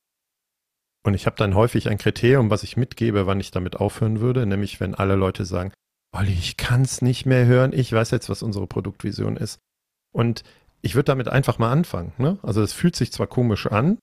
[1.06, 4.45] Und ich habe dann häufig ein Kriterium, was ich mitgebe, wann ich damit aufhören würde,
[4.45, 5.73] nämlich wenn alle Leute sagen,
[6.13, 9.60] Olli, ich kann es nicht mehr hören, ich weiß jetzt, was unsere Produktvision ist.
[10.13, 10.43] Und
[10.82, 12.13] ich würde damit einfach mal anfangen.
[12.17, 12.38] Ne?
[12.43, 13.97] Also es fühlt sich zwar komisch an,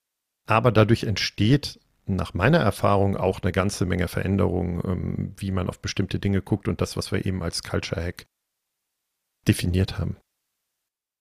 [0.46, 1.78] aber dadurch entsteht
[2.16, 6.68] nach meiner Erfahrung auch eine ganze Menge Veränderungen, ähm, wie man auf bestimmte Dinge guckt
[6.68, 8.26] und das, was wir eben als Culture Hack
[9.46, 10.16] definiert haben.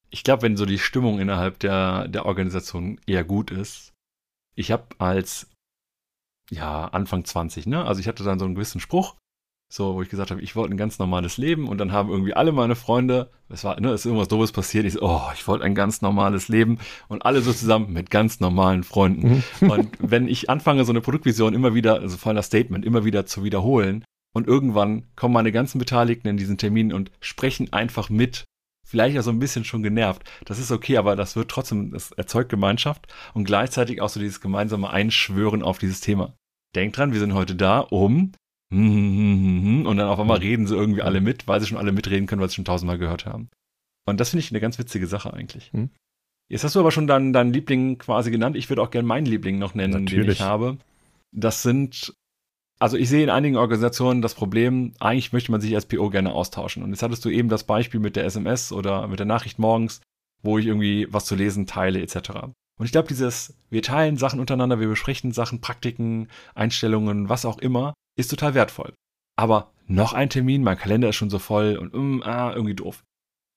[0.10, 3.93] Ich glaube, wenn so die Stimmung innerhalb der, der Organisation eher gut ist,
[4.56, 5.49] ich habe als
[6.49, 7.86] ja, Anfang 20, ne?
[7.86, 9.15] Also ich hatte dann so einen gewissen Spruch,
[9.71, 12.34] so, wo ich gesagt habe, ich wollte ein ganz normales Leben und dann haben irgendwie
[12.34, 15.63] alle meine Freunde, es war, ne, ist irgendwas doofes passiert, ich so, oh, ich wollte
[15.63, 19.43] ein ganz normales Leben und alle so zusammen mit ganz normalen Freunden.
[19.62, 19.69] Mhm.
[19.69, 23.05] und wenn ich anfange, so eine Produktvision immer wieder, also vor allem das Statement immer
[23.05, 24.03] wieder zu wiederholen
[24.34, 28.45] und irgendwann kommen meine ganzen Beteiligten in diesen Termin und sprechen einfach mit,
[28.84, 30.23] vielleicht ja so ein bisschen schon genervt.
[30.45, 33.05] Das ist okay, aber das wird trotzdem, das erzeugt Gemeinschaft
[33.36, 36.34] und gleichzeitig auch so dieses gemeinsame Einschwören auf dieses Thema.
[36.75, 38.32] Denkt dran, wir sind heute da, um
[39.86, 42.41] und dann auf einmal reden sie irgendwie alle mit, weil sie schon alle mitreden können,
[42.41, 43.49] weil sie schon tausendmal gehört haben.
[44.05, 45.71] Und das finde ich eine ganz witzige Sache eigentlich.
[45.73, 45.89] Hm.
[46.49, 48.55] Jetzt hast du aber schon deinen, deinen Liebling quasi genannt.
[48.55, 50.25] Ich würde auch gerne meinen Liebling noch nennen, Natürlich.
[50.25, 50.77] den ich habe.
[51.32, 52.15] Das sind,
[52.79, 56.34] also ich sehe in einigen Organisationen das Problem, eigentlich möchte man sich als PO gerne
[56.34, 56.82] austauschen.
[56.82, 60.01] Und jetzt hattest du eben das Beispiel mit der SMS oder mit der Nachricht morgens,
[60.41, 62.49] wo ich irgendwie was zu lesen teile etc.
[62.79, 67.59] Und ich glaube, dieses, wir teilen Sachen untereinander, wir besprechen Sachen, Praktiken, Einstellungen, was auch
[67.59, 68.93] immer, ist total wertvoll.
[69.35, 73.03] Aber noch ein Termin, mein Kalender ist schon so voll und mm, ah, irgendwie doof.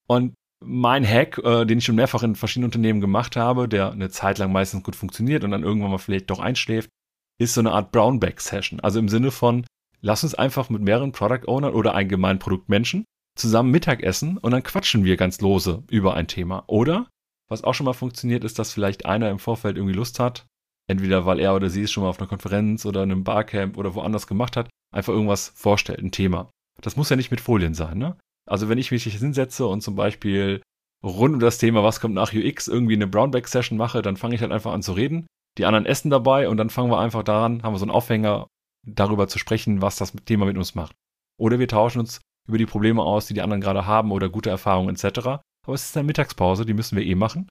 [0.08, 4.10] Und mein Hack, äh, den ich schon mehrfach in verschiedenen Unternehmen gemacht habe, der eine
[4.10, 6.90] Zeit lang meistens gut funktioniert und dann irgendwann mal vielleicht doch einschläft,
[7.38, 8.80] ist so eine Art Brownback-Session.
[8.80, 9.64] Also im Sinne von,
[10.00, 13.04] lass uns einfach mit mehreren Product Ownern oder allgemeinen Produktmenschen
[13.36, 16.64] zusammen Mittagessen und dann quatschen wir ganz lose über ein Thema.
[16.66, 17.08] Oder,
[17.52, 20.46] was auch schon mal funktioniert, ist, dass vielleicht einer im Vorfeld irgendwie Lust hat,
[20.90, 23.94] entweder weil er oder sie es schon mal auf einer Konferenz oder einem Barcamp oder
[23.94, 26.50] woanders gemacht hat, einfach irgendwas vorstellt, ein Thema.
[26.80, 28.16] Das muss ja nicht mit Folien sein, ne?
[28.48, 30.60] Also wenn ich mich hinsetze und zum Beispiel
[31.04, 34.40] rund um das Thema, was kommt nach UX, irgendwie eine Brownback-Session mache, dann fange ich
[34.40, 35.26] halt einfach an zu reden.
[35.58, 38.48] Die anderen essen dabei und dann fangen wir einfach daran, haben wir so einen Aufhänger,
[38.84, 40.94] darüber zu sprechen, was das Thema mit uns macht.
[41.38, 44.50] Oder wir tauschen uns über die Probleme aus, die die anderen gerade haben oder gute
[44.50, 45.40] Erfahrungen etc.
[45.64, 47.48] Aber es ist eine Mittagspause, die müssen wir eh machen.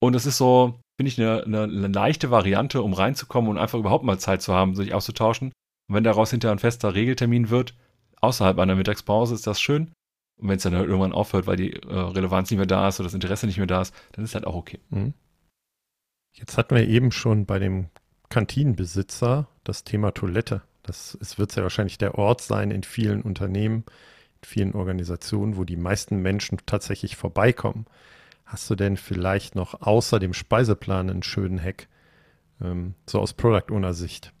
[0.00, 3.78] Und es ist so, finde ich, eine, eine, eine, leichte Variante, um reinzukommen und einfach
[3.78, 5.52] überhaupt mal Zeit zu haben, sich auszutauschen.
[5.88, 7.74] Und wenn daraus hinterher ein fester Regeltermin wird,
[8.20, 9.92] außerhalb einer Mittagspause, ist das schön.
[10.38, 13.00] Und wenn es dann halt irgendwann aufhört, weil die äh, Relevanz nicht mehr da ist
[13.00, 14.80] oder das Interesse nicht mehr da ist, dann ist halt auch okay.
[14.90, 15.14] Mhm.
[16.32, 17.88] Jetzt hatten wir eben schon bei dem
[18.28, 20.62] Kantinenbesitzer das Thema Toilette.
[20.82, 23.84] Das wird ja wahrscheinlich der Ort sein in vielen Unternehmen,
[24.44, 27.86] vielen Organisationen, wo die meisten Menschen tatsächlich vorbeikommen.
[28.44, 31.88] Hast du denn vielleicht noch außer dem Speiseplan einen schönen Hack,
[32.60, 34.32] ähm, so aus Product Owner Sicht?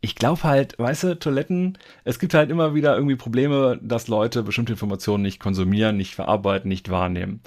[0.00, 4.42] Ich glaube halt, weißt du, Toiletten, es gibt halt immer wieder irgendwie Probleme, dass Leute
[4.42, 7.40] bestimmte Informationen nicht konsumieren, nicht verarbeiten, nicht wahrnehmen.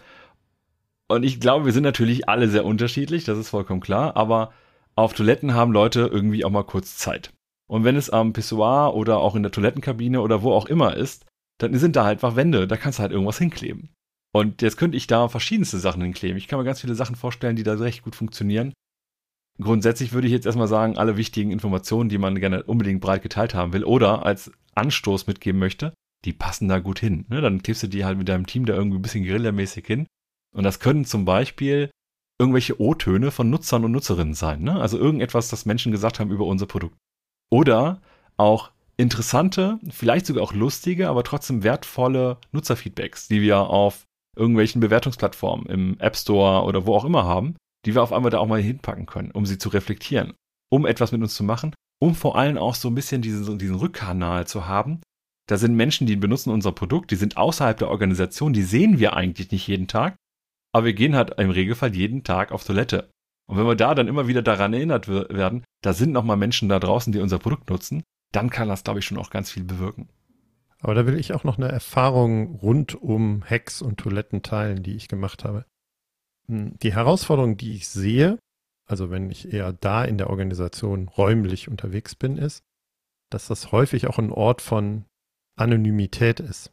[1.07, 4.51] Und ich glaube, wir sind natürlich alle sehr unterschiedlich, das ist vollkommen klar, aber
[4.95, 7.31] auf Toiletten haben Leute irgendwie auch mal kurz Zeit.
[7.67, 11.25] Und wenn es am Pissoir oder auch in der Toilettenkabine oder wo auch immer ist,
[11.59, 13.89] dann sind da halt einfach Wände, da kannst du halt irgendwas hinkleben.
[14.31, 16.37] Und jetzt könnte ich da verschiedenste Sachen hinkleben.
[16.37, 18.73] Ich kann mir ganz viele Sachen vorstellen, die da recht gut funktionieren.
[19.61, 23.53] Grundsätzlich würde ich jetzt erstmal sagen, alle wichtigen Informationen, die man gerne unbedingt breit geteilt
[23.53, 25.93] haben will oder als Anstoß mitgeben möchte,
[26.25, 27.25] die passen da gut hin.
[27.29, 27.41] Ne?
[27.41, 30.07] Dann klebst du die halt mit deinem Team da irgendwie ein bisschen guerillamäßig hin.
[30.55, 31.89] Und das können zum Beispiel
[32.39, 34.61] irgendwelche O-Töne von Nutzern und Nutzerinnen sein.
[34.61, 34.79] Ne?
[34.79, 36.97] Also irgendetwas, das Menschen gesagt haben über unser Produkt.
[37.51, 38.01] Oder
[38.37, 44.03] auch interessante, vielleicht sogar auch lustige, aber trotzdem wertvolle Nutzerfeedbacks, die wir auf
[44.35, 48.39] irgendwelchen Bewertungsplattformen im App Store oder wo auch immer haben, die wir auf einmal da
[48.39, 50.33] auch mal hinpacken können, um sie zu reflektieren,
[50.69, 53.75] um etwas mit uns zu machen, um vor allem auch so ein bisschen diesen, diesen
[53.75, 54.99] Rückkanal zu haben.
[55.47, 59.13] Da sind Menschen, die benutzen unser Produkt, die sind außerhalb der Organisation, die sehen wir
[59.13, 60.17] eigentlich nicht jeden Tag,
[60.73, 63.09] aber wir gehen halt im Regelfall jeden Tag auf Toilette.
[63.49, 66.79] Und wenn wir da dann immer wieder daran erinnert werden, da sind nochmal Menschen da
[66.79, 70.09] draußen, die unser Produkt nutzen, dann kann das, glaube ich, schon auch ganz viel bewirken.
[70.79, 74.95] Aber da will ich auch noch eine Erfahrung rund um Hacks und Toiletten teilen, die
[74.95, 75.65] ich gemacht habe.
[76.47, 78.39] Hm, die Herausforderung, die ich sehe,
[78.85, 82.63] also wenn ich eher da in der Organisation räumlich unterwegs bin, ist,
[83.29, 85.05] dass das häufig auch ein Ort von
[85.57, 86.71] Anonymität ist.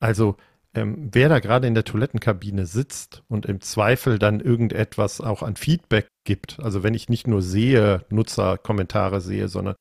[0.00, 0.36] Also
[0.74, 5.56] ähm, wer da gerade in der Toilettenkabine sitzt und im Zweifel dann irgendetwas auch an
[5.56, 9.74] Feedback gibt, also wenn ich nicht nur sehe, Nutzerkommentare sehe, sondern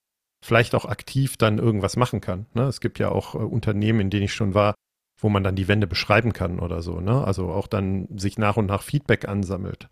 [0.43, 2.45] vielleicht auch aktiv dann irgendwas machen kann.
[2.53, 2.63] Ne?
[2.63, 4.75] Es gibt ja auch äh, Unternehmen, in denen ich schon war,
[5.19, 7.01] wo man dann die Wände beschreiben kann oder so.
[7.01, 7.23] Ne?
[7.23, 9.89] Also auch dann sich nach und nach Feedback ansammelt.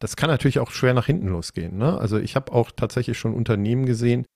[0.00, 1.76] Das kann natürlich auch schwer nach hinten losgehen.
[1.76, 1.98] Ne?
[1.98, 4.26] Also ich habe auch tatsächlich schon Unternehmen gesehen,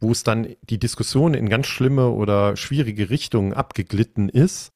[0.00, 4.70] wo es dann die Diskussion in ganz schlimme oder schwierige Richtungen abgeglitten ist,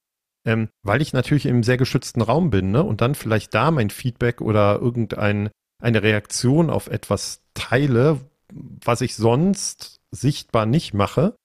[0.47, 2.83] ähm, weil ich natürlich im sehr geschützten Raum bin ne?
[2.83, 5.51] und dann vielleicht da mein Feedback oder irgendeine
[5.83, 8.20] Reaktion auf etwas teile,
[8.55, 11.37] was ich sonst sichtbar nicht mache.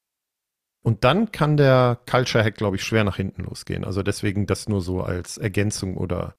[0.82, 3.84] Und dann kann der Culture Hack, glaube ich, schwer nach hinten losgehen.
[3.84, 6.36] Also deswegen das nur so als Ergänzung oder,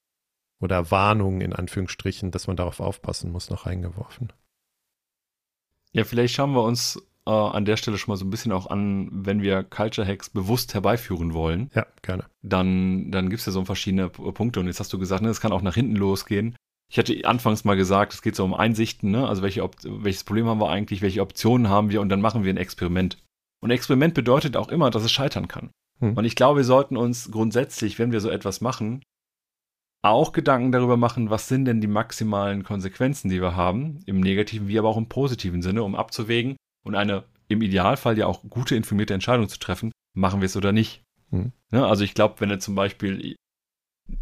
[0.61, 4.33] oder Warnung in Anführungsstrichen, dass man darauf aufpassen muss, noch reingeworfen.
[5.93, 8.69] Ja, vielleicht schauen wir uns äh, an der Stelle schon mal so ein bisschen auch
[8.69, 11.71] an, wenn wir Culture Hacks bewusst herbeiführen wollen.
[11.75, 12.25] Ja, gerne.
[12.43, 15.41] Dann, dann gibt es ja so verschiedene Punkte und jetzt hast du gesagt, ne, es
[15.41, 16.57] kann auch nach hinten losgehen.
[16.91, 19.29] Ich hatte anfangs mal gesagt, es geht so um Einsichten, ne?
[19.29, 22.53] also welche welches Problem haben wir eigentlich, welche Optionen haben wir und dann machen wir
[22.53, 23.17] ein Experiment.
[23.63, 25.71] Und Experiment bedeutet auch immer, dass es scheitern kann.
[26.01, 26.17] Hm.
[26.17, 29.03] Und ich glaube, wir sollten uns grundsätzlich, wenn wir so etwas machen,
[30.03, 34.67] auch Gedanken darüber machen, was sind denn die maximalen Konsequenzen, die wir haben, im negativen
[34.67, 38.75] wie aber auch im positiven Sinne, um abzuwägen, und eine im Idealfall ja auch gute
[38.75, 41.03] informierte Entscheidung zu treffen, machen wir es oder nicht.
[41.31, 41.53] Hm.
[41.71, 43.37] Ne, also ich glaube, wenn du zum Beispiel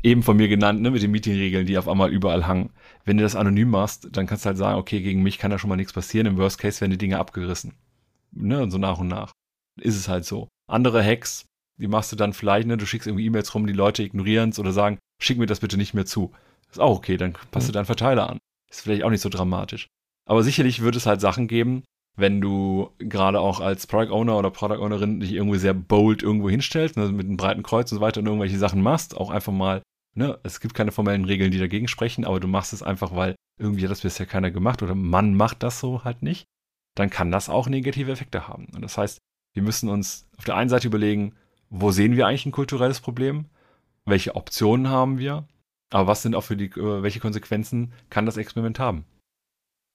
[0.03, 2.71] eben von mir genannt, ne, mit den Meetingregeln, die auf einmal überall hangen,
[3.05, 5.59] wenn du das anonym machst, dann kannst du halt sagen, okay, gegen mich kann da
[5.59, 6.27] schon mal nichts passieren.
[6.27, 7.75] Im Worst Case werden die Dinge abgerissen.
[8.33, 9.33] Ne, und so nach und nach.
[9.81, 10.49] Ist es halt so.
[10.69, 11.47] Andere Hacks,
[11.79, 14.59] die machst du dann vielleicht, ne, du schickst irgendwie E-Mails rum, die Leute ignorieren es
[14.59, 16.33] oder sagen, schick mir das bitte nicht mehr zu.
[16.71, 17.69] Ist auch okay, dann passt mhm.
[17.69, 18.39] du deinen Verteiler an.
[18.71, 19.87] Ist vielleicht auch nicht so dramatisch.
[20.29, 21.85] Aber sicherlich wird es halt Sachen geben,
[22.19, 26.51] wenn du gerade auch als Product Owner oder Product Ownerin dich irgendwie sehr bold irgendwo
[26.51, 29.53] hinstellst, ne, mit einem breiten Kreuz und so weiter und irgendwelche Sachen machst, auch einfach
[29.53, 29.83] mal,
[30.15, 33.37] ne, es gibt keine formellen Regeln, die dagegen sprechen, aber du machst es einfach, weil
[33.61, 36.45] irgendwie hat das bisher keiner gemacht oder man macht das so halt nicht,
[36.97, 38.67] dann kann das auch negative Effekte haben.
[38.75, 39.19] Und das heißt,
[39.55, 41.37] wir müssen uns auf der einen Seite überlegen,
[41.71, 43.47] wo sehen wir eigentlich ein kulturelles Problem?
[44.07, 45.47] Welche Optionen haben wir?
[45.91, 49.05] Aber was sind auch für die, äh, welche Konsequenzen kann das Experiment haben?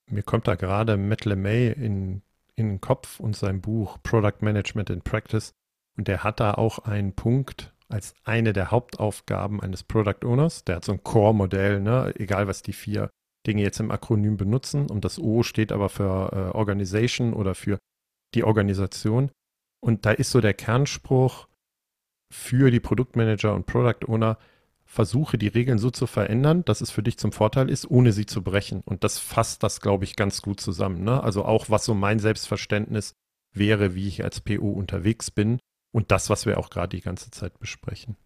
[0.09, 2.21] Mir kommt da gerade Matt LeMay in,
[2.55, 5.53] in den Kopf und sein Buch Product Management in Practice.
[5.97, 10.63] Und der hat da auch einen Punkt als eine der Hauptaufgaben eines Product Owners.
[10.65, 12.13] Der hat so ein Core-Modell, ne?
[12.17, 13.09] egal was die vier
[13.45, 14.89] Dinge jetzt im Akronym benutzen.
[14.89, 17.77] Und das O steht aber für äh, Organization oder für
[18.33, 19.31] die Organisation.
[19.79, 21.47] Und da ist so der Kernspruch
[22.31, 24.37] für die Produktmanager und Product Owner,
[24.93, 28.27] versuche die Regeln so zu verändern, dass es für dich zum Vorteil ist, ohne sie
[28.27, 28.81] zu brechen.
[28.85, 31.03] Und das fasst das, glaube ich, ganz gut zusammen.
[31.03, 31.23] Ne?
[31.23, 33.13] Also auch, was so mein Selbstverständnis
[33.53, 35.59] wäre, wie ich als PO unterwegs bin
[35.91, 38.17] und das, was wir auch gerade die ganze Zeit besprechen.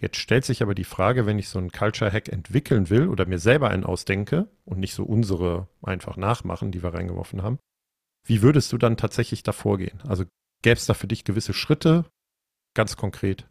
[0.00, 3.26] Jetzt stellt sich aber die Frage, wenn ich so einen Culture Hack entwickeln will oder
[3.26, 7.58] mir selber einen ausdenke und nicht so unsere einfach nachmachen, die wir reingeworfen haben,
[8.26, 10.00] Wie würdest du dann tatsächlich da vorgehen?
[10.08, 10.24] Also
[10.62, 12.06] gäbe es da für dich gewisse Schritte,
[12.74, 13.46] ganz konkret?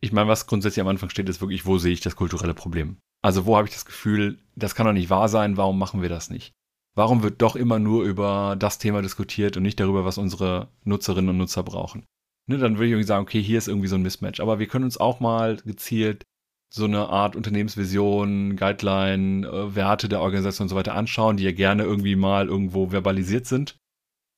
[0.00, 2.98] Ich meine, was grundsätzlich am Anfang steht, ist wirklich, wo sehe ich das kulturelle Problem?
[3.22, 6.08] Also wo habe ich das Gefühl, das kann doch nicht wahr sein, warum machen wir
[6.08, 6.52] das nicht?
[6.94, 11.30] Warum wird doch immer nur über das Thema diskutiert und nicht darüber, was unsere Nutzerinnen
[11.30, 12.04] und Nutzer brauchen?
[12.48, 14.40] Ne, dann würde ich irgendwie sagen, okay, hier ist irgendwie so ein Mismatch.
[14.40, 16.24] Aber wir können uns auch mal gezielt
[16.72, 21.52] so eine Art Unternehmensvision, Guideline, äh, Werte der Organisation und so weiter anschauen, die ja
[21.52, 23.76] gerne irgendwie mal irgendwo verbalisiert sind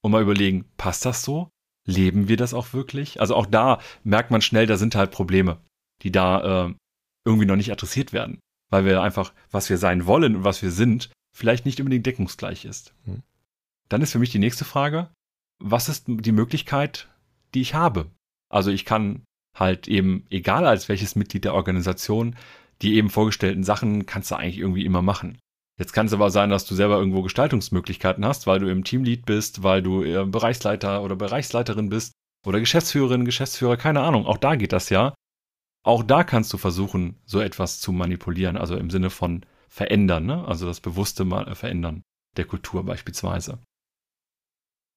[0.02, 1.50] und mal überlegen, passt das so?
[1.86, 3.20] Leben wir das auch wirklich?
[3.20, 5.58] Also auch da merkt man schnell, da sind halt Probleme,
[6.02, 6.74] die da äh,
[7.24, 8.38] irgendwie noch nicht adressiert werden,
[8.70, 12.64] weil wir einfach, was wir sein wollen und was wir sind, vielleicht nicht unbedingt deckungsgleich
[12.64, 12.94] ist.
[13.04, 13.22] Hm.
[13.88, 15.10] Dann ist für mich die nächste Frage,
[15.58, 17.08] was ist die Möglichkeit,
[17.54, 18.10] die ich habe?
[18.48, 19.22] Also ich kann
[19.56, 22.36] halt eben, egal als welches Mitglied der Organisation,
[22.80, 25.38] die eben vorgestellten Sachen kannst du eigentlich irgendwie immer machen.
[25.82, 29.26] Jetzt kann es aber sein, dass du selber irgendwo Gestaltungsmöglichkeiten hast, weil du im Teamlead
[29.26, 32.12] bist, weil du äh, Bereichsleiter oder Bereichsleiterin bist
[32.46, 34.24] oder Geschäftsführerin, Geschäftsführer, keine Ahnung.
[34.24, 35.12] Auch da geht das ja.
[35.84, 40.46] Auch da kannst du versuchen, so etwas zu manipulieren, also im Sinne von verändern, ne?
[40.46, 42.02] also das bewusste Verändern
[42.36, 43.58] der Kultur beispielsweise.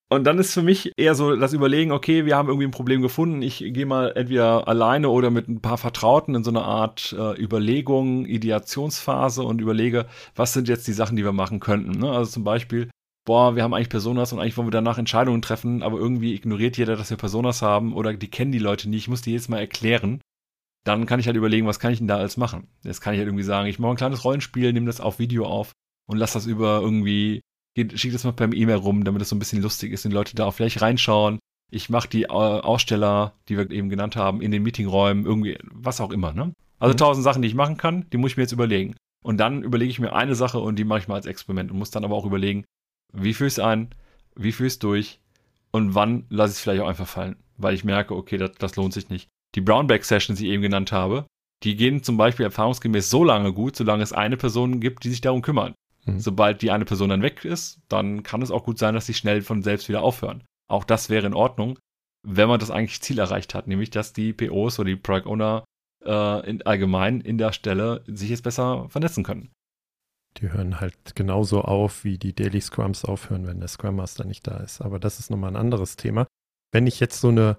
[0.08, 3.02] Und dann ist für mich eher so das Überlegen, okay, wir haben irgendwie ein Problem
[3.02, 3.42] gefunden.
[3.42, 7.42] Ich gehe mal entweder alleine oder mit ein paar Vertrauten in so eine Art äh,
[7.42, 11.98] Überlegung, Ideationsphase und überlege, was sind jetzt die Sachen, die wir machen könnten.
[11.98, 12.08] Ne?
[12.08, 12.88] Also zum Beispiel,
[13.24, 16.76] boah, wir haben eigentlich Personas und eigentlich wollen wir danach Entscheidungen treffen, aber irgendwie ignoriert
[16.76, 19.02] jeder, dass wir Personas haben oder die kennen die Leute nicht.
[19.02, 20.20] Ich muss die jetzt mal erklären.
[20.84, 22.68] Dann kann ich halt überlegen, was kann ich denn da alles machen?
[22.84, 25.46] Jetzt kann ich halt irgendwie sagen, ich mache ein kleines Rollenspiel, nehme das auf Video
[25.46, 25.72] auf
[26.08, 27.42] und lass das über irgendwie
[27.76, 30.16] schickt das mal per E-Mail rum, damit es so ein bisschen lustig ist und die
[30.16, 31.38] Leute da auch vielleicht reinschauen.
[31.70, 36.12] Ich mache die Aussteller, die wir eben genannt haben, in den Meetingräumen, irgendwie, was auch
[36.12, 36.52] immer, ne?
[36.78, 36.98] Also mhm.
[36.98, 38.94] tausend Sachen, die ich machen kann, die muss ich mir jetzt überlegen.
[39.24, 41.78] Und dann überlege ich mir eine Sache und die mache ich mal als Experiment und
[41.78, 42.64] muss dann aber auch überlegen,
[43.12, 43.90] wie führe ich es ein,
[44.36, 45.20] wie führe ich es durch
[45.72, 48.76] und wann lasse ich es vielleicht auch einfach fallen, weil ich merke, okay, das, das
[48.76, 49.28] lohnt sich nicht.
[49.54, 51.26] Die Brownback-Sessions, die ich eben genannt habe,
[51.62, 55.22] die gehen zum Beispiel erfahrungsgemäß so lange gut, solange es eine Person gibt, die sich
[55.22, 55.74] darum kümmert.
[56.06, 56.20] Mhm.
[56.20, 59.14] Sobald die eine Person dann weg ist, dann kann es auch gut sein, dass sie
[59.14, 60.44] schnell von selbst wieder aufhören.
[60.68, 61.78] Auch das wäre in Ordnung,
[62.26, 65.64] wenn man das eigentlich Ziel erreicht hat, nämlich dass die POs oder die Product Owner
[66.04, 69.52] äh, in, allgemein in der Stelle sich jetzt besser vernetzen können.
[70.38, 74.46] Die hören halt genauso auf, wie die Daily Scrums aufhören, wenn der Scrum Master nicht
[74.46, 74.82] da ist.
[74.82, 76.26] Aber das ist nochmal ein anderes Thema.
[76.72, 77.56] Wenn ich jetzt so eine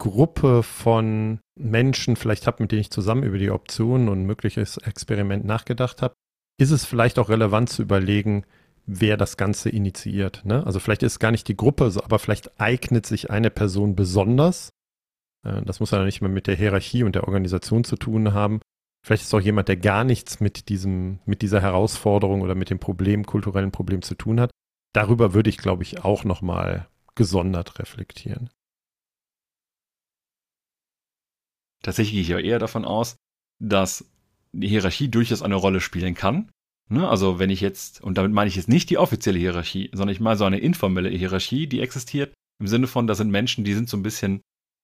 [0.00, 5.44] Gruppe von Menschen vielleicht habe, mit denen ich zusammen über die Optionen und mögliches Experiment
[5.44, 6.14] nachgedacht habe,
[6.58, 8.44] ist es vielleicht auch relevant zu überlegen,
[8.84, 10.44] wer das Ganze initiiert.
[10.44, 10.66] Ne?
[10.66, 14.70] Also vielleicht ist es gar nicht die Gruppe, aber vielleicht eignet sich eine Person besonders.
[15.44, 18.60] Äh, das muss ja nicht mehr mit der Hierarchie und der Organisation zu tun haben.
[19.06, 22.80] Vielleicht ist auch jemand, der gar nichts mit diesem, mit dieser Herausforderung oder mit dem
[22.80, 24.50] Problem, kulturellen Problem zu tun hat.
[24.92, 28.50] Darüber würde ich, glaube ich, auch nochmal gesondert reflektieren.
[31.82, 33.16] Tatsächlich gehe ich ja eher davon aus,
[33.60, 34.04] dass
[34.52, 36.50] die Hierarchie durchaus eine Rolle spielen kann.
[36.88, 37.08] Ne?
[37.08, 40.20] Also wenn ich jetzt, und damit meine ich jetzt nicht die offizielle Hierarchie, sondern ich
[40.20, 43.88] meine so eine informelle Hierarchie, die existiert, im Sinne von, da sind Menschen, die sind
[43.88, 44.40] so ein bisschen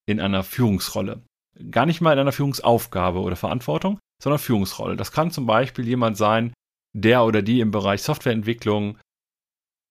[0.06, 1.22] in einer Führungsrolle.
[1.70, 4.96] Gar nicht mal in einer Führungsaufgabe oder Verantwortung, sondern Führungsrolle.
[4.96, 6.52] Das kann zum Beispiel jemand sein,
[6.94, 8.98] der oder die im Bereich Softwareentwicklung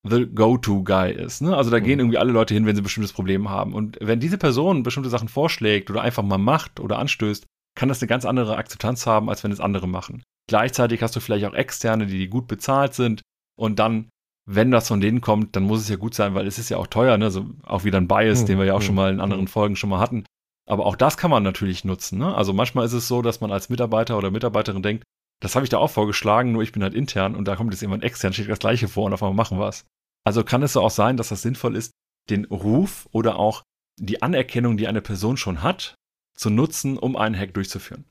[0.06, 1.40] the go-to-guy ist.
[1.40, 1.56] Ne?
[1.56, 1.84] Also da mhm.
[1.84, 3.72] gehen irgendwie alle Leute hin, wenn sie ein bestimmtes Problem haben.
[3.72, 8.00] Und wenn diese Person bestimmte Sachen vorschlägt oder einfach mal macht oder anstößt, kann das
[8.00, 10.22] eine ganz andere Akzeptanz haben, als wenn es andere machen.
[10.48, 13.22] Gleichzeitig hast du vielleicht auch Externe, die, gut bezahlt sind
[13.58, 14.08] und dann,
[14.46, 16.76] wenn das von denen kommt, dann muss es ja gut sein, weil es ist ja
[16.76, 17.26] auch teuer, ne?
[17.26, 18.46] Also auch wieder ein Bias, mhm.
[18.46, 18.84] den wir ja auch mhm.
[18.84, 20.24] schon mal in anderen Folgen schon mal hatten.
[20.66, 22.18] Aber auch das kann man natürlich nutzen.
[22.18, 22.34] Ne?
[22.34, 25.04] Also manchmal ist es so, dass man als Mitarbeiter oder Mitarbeiterin denkt,
[25.40, 27.82] das habe ich da auch vorgeschlagen, nur ich bin halt intern und da kommt jetzt
[27.82, 29.84] jemand extern, steht das gleiche vor und auf einmal machen wir es.
[30.24, 31.90] Also kann es so auch sein, dass das sinnvoll ist,
[32.30, 33.62] den Ruf oder auch
[34.00, 35.94] die Anerkennung, die eine Person schon hat,
[36.34, 38.04] zu nutzen, um einen Hack durchzuführen.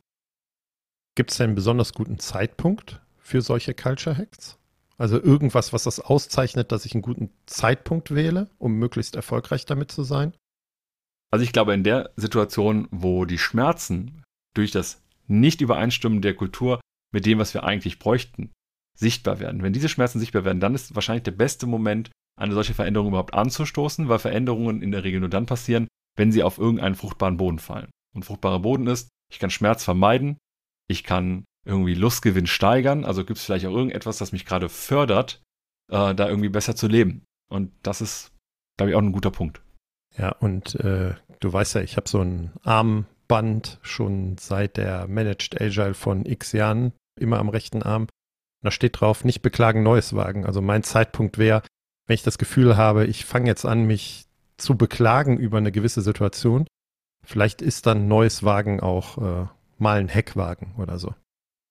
[1.15, 4.57] Gibt es einen besonders guten Zeitpunkt für solche Culture Hacks?
[4.97, 9.91] Also irgendwas, was das auszeichnet, dass ich einen guten Zeitpunkt wähle, um möglichst erfolgreich damit
[9.91, 10.33] zu sein?
[11.31, 14.23] Also ich glaube, in der Situation, wo die Schmerzen
[14.55, 16.79] durch das Nicht-Übereinstimmen der Kultur
[17.11, 18.51] mit dem, was wir eigentlich bräuchten,
[18.97, 19.63] sichtbar werden.
[19.63, 23.33] Wenn diese Schmerzen sichtbar werden, dann ist wahrscheinlich der beste Moment, eine solche Veränderung überhaupt
[23.33, 27.59] anzustoßen, weil Veränderungen in der Regel nur dann passieren, wenn sie auf irgendeinen fruchtbaren Boden
[27.59, 29.09] fallen und fruchtbarer Boden ist.
[29.31, 30.37] Ich kann Schmerz vermeiden,
[30.87, 35.41] ich kann irgendwie Lustgewinn steigern, also gibt es vielleicht auch irgendetwas, das mich gerade fördert,
[35.91, 37.23] äh, da irgendwie besser zu leben.
[37.49, 38.31] Und das ist,
[38.77, 39.61] glaube ich, auch ein guter Punkt.
[40.17, 45.59] Ja, und äh, du weißt ja, ich habe so ein Armband schon seit der Managed
[45.59, 48.07] Agile von x Jahren immer am rechten Arm.
[48.61, 50.45] da steht drauf, nicht beklagen, neues wagen.
[50.45, 51.63] Also mein Zeitpunkt wäre,
[52.07, 54.25] wenn ich das Gefühl habe, ich fange jetzt an, mich
[54.57, 56.65] zu beklagen über eine gewisse Situation,
[57.23, 59.47] vielleicht ist dann neues Wagen auch äh,
[59.77, 61.13] mal ein Heckwagen oder so.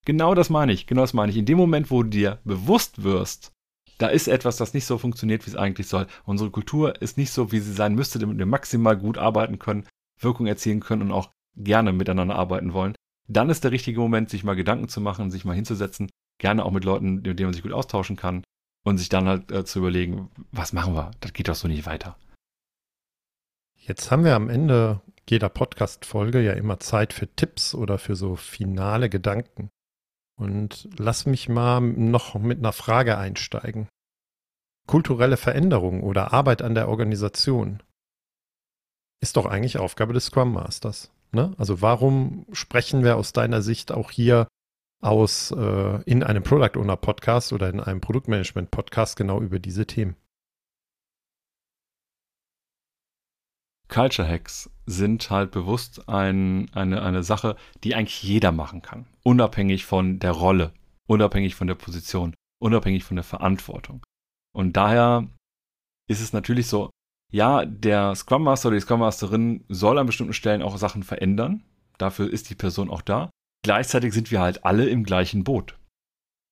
[0.04, 1.38] Genau das meine ich, genau das meine ich.
[1.38, 3.52] In dem Moment, wo du dir bewusst wirst,
[3.98, 6.08] da ist etwas, das nicht so funktioniert, wie es eigentlich soll.
[6.24, 9.86] Unsere Kultur ist nicht so, wie sie sein müsste, damit wir maximal gut arbeiten können,
[10.18, 12.96] Wirkung erzielen können und auch gerne miteinander arbeiten wollen.
[13.28, 16.72] Dann ist der richtige Moment, sich mal Gedanken zu machen, sich mal hinzusetzen, gerne auch
[16.72, 18.42] mit Leuten, mit denen man sich gut austauschen kann
[18.84, 21.12] und sich dann halt äh, zu überlegen, was machen wir?
[21.20, 22.16] Das geht doch so nicht weiter.
[23.76, 28.36] Jetzt haben wir am Ende jeder Podcast-Folge ja immer Zeit für Tipps oder für so
[28.36, 29.70] finale Gedanken.
[30.38, 33.88] Und lass mich mal noch mit einer Frage einsteigen.
[34.86, 37.82] Kulturelle Veränderung oder Arbeit an der Organisation
[39.20, 41.12] ist doch eigentlich Aufgabe des Scrum Masters.
[41.30, 41.54] Ne?
[41.56, 44.48] Also warum sprechen wir aus deiner Sicht auch hier
[45.00, 49.86] aus äh, in einem Product Owner Podcast oder in einem Produktmanagement Podcast genau über diese
[49.86, 50.16] Themen?
[53.88, 59.06] Culture Hacks sind halt bewusst ein, eine, eine Sache, die eigentlich jeder machen kann.
[59.22, 60.72] Unabhängig von der Rolle,
[61.06, 64.02] unabhängig von der Position, unabhängig von der Verantwortung.
[64.54, 65.28] Und daher
[66.08, 66.90] ist es natürlich so,
[67.32, 71.64] ja, der Scrum Master oder die Scrum Masterin soll an bestimmten Stellen auch Sachen verändern.
[71.96, 73.30] Dafür ist die Person auch da.
[73.64, 75.78] Gleichzeitig sind wir halt alle im gleichen Boot.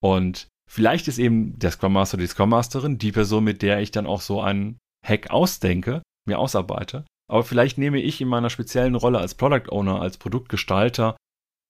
[0.01, 3.81] Und vielleicht ist eben der Scrum Master oder die Scrum Masterin die Person, mit der
[3.81, 7.05] ich dann auch so einen Hack ausdenke, mir ausarbeite.
[7.31, 11.15] Aber vielleicht nehme ich in meiner speziellen Rolle als Product Owner, als Produktgestalter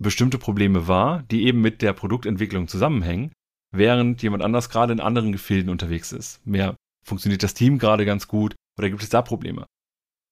[0.02, 3.32] bestimmte Probleme wahr, die eben mit der Produktentwicklung zusammenhängen,
[3.72, 6.46] während jemand anders gerade in anderen Gefilden unterwegs ist.
[6.48, 9.68] Mehr funktioniert das Team gerade ganz gut oder gibt es da Probleme?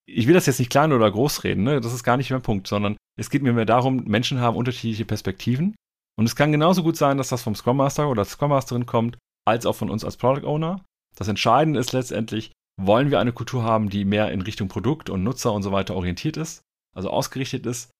[0.04, 1.80] Ich will das jetzt nicht klein oder groß reden, ne?
[1.80, 5.04] das ist gar nicht mein Punkt, sondern es geht mir mehr darum, Menschen haben unterschiedliche
[5.04, 5.76] Perspektiven
[6.18, 9.16] und es kann genauso gut sein, dass das vom Scrum Master oder Scrum Masterin kommt,
[9.46, 10.84] als auch von uns als Product Owner.
[11.14, 12.50] Das Entscheidende ist letztendlich,
[12.86, 15.94] wollen wir eine Kultur haben, die mehr in Richtung Produkt und Nutzer und so weiter
[15.94, 16.62] orientiert ist,
[16.94, 17.90] also ausgerichtet ist?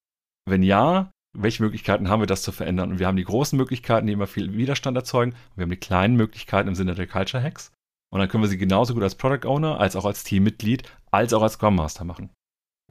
[0.48, 2.90] Wenn ja, welche Möglichkeiten haben wir, das zu verändern?
[2.90, 5.32] Und wir haben die großen Möglichkeiten, die immer viel Widerstand erzeugen.
[5.32, 7.72] Und wir haben die kleinen Möglichkeiten im Sinne der Culture Hacks.
[8.12, 11.32] Und dann können wir sie genauso gut als Product Owner, als auch als Teammitglied, als
[11.32, 12.30] auch als Scrum Master machen.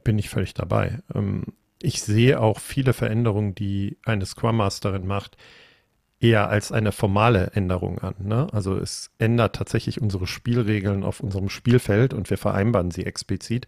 [0.02, 1.00] Bin ich völlig dabei.
[1.14, 1.44] Ähm,
[1.82, 5.36] ich sehe auch viele Veränderungen, die eine Scrum Masterin macht,
[6.20, 8.14] eher als eine formale Änderung an.
[8.20, 8.46] Ne?
[8.52, 13.66] Also es ändert tatsächlich unsere Spielregeln auf unserem Spielfeld und wir vereinbaren sie explizit.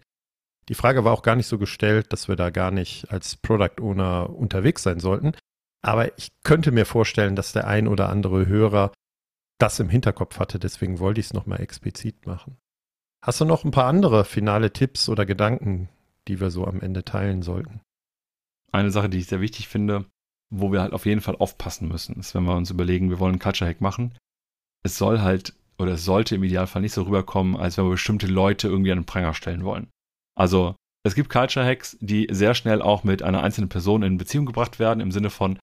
[0.69, 3.81] Die Frage war auch gar nicht so gestellt, dass wir da gar nicht als Product
[3.81, 5.33] Owner unterwegs sein sollten.
[5.81, 8.93] Aber ich könnte mir vorstellen, dass der ein oder andere Hörer
[9.59, 10.59] das im Hinterkopf hatte.
[10.59, 12.57] Deswegen wollte ich es nochmal explizit machen.
[13.21, 15.89] Hast du noch ein paar andere finale Tipps oder Gedanken,
[16.27, 17.81] die wir so am Ende teilen sollten?
[18.71, 20.05] Eine Sache, die ich sehr wichtig finde,
[20.53, 23.33] wo wir halt auf jeden Fall aufpassen müssen, ist, wenn wir uns überlegen, wir wollen
[23.33, 24.15] einen Culture Hack machen.
[24.83, 28.27] Es soll halt oder es sollte im Idealfall nicht so rüberkommen, als wenn wir bestimmte
[28.27, 29.89] Leute irgendwie an den Pranger stellen wollen.
[30.35, 34.45] Also es gibt Culture Hacks, die sehr schnell auch mit einer einzelnen Person in Beziehung
[34.45, 35.57] gebracht werden, im Sinne von,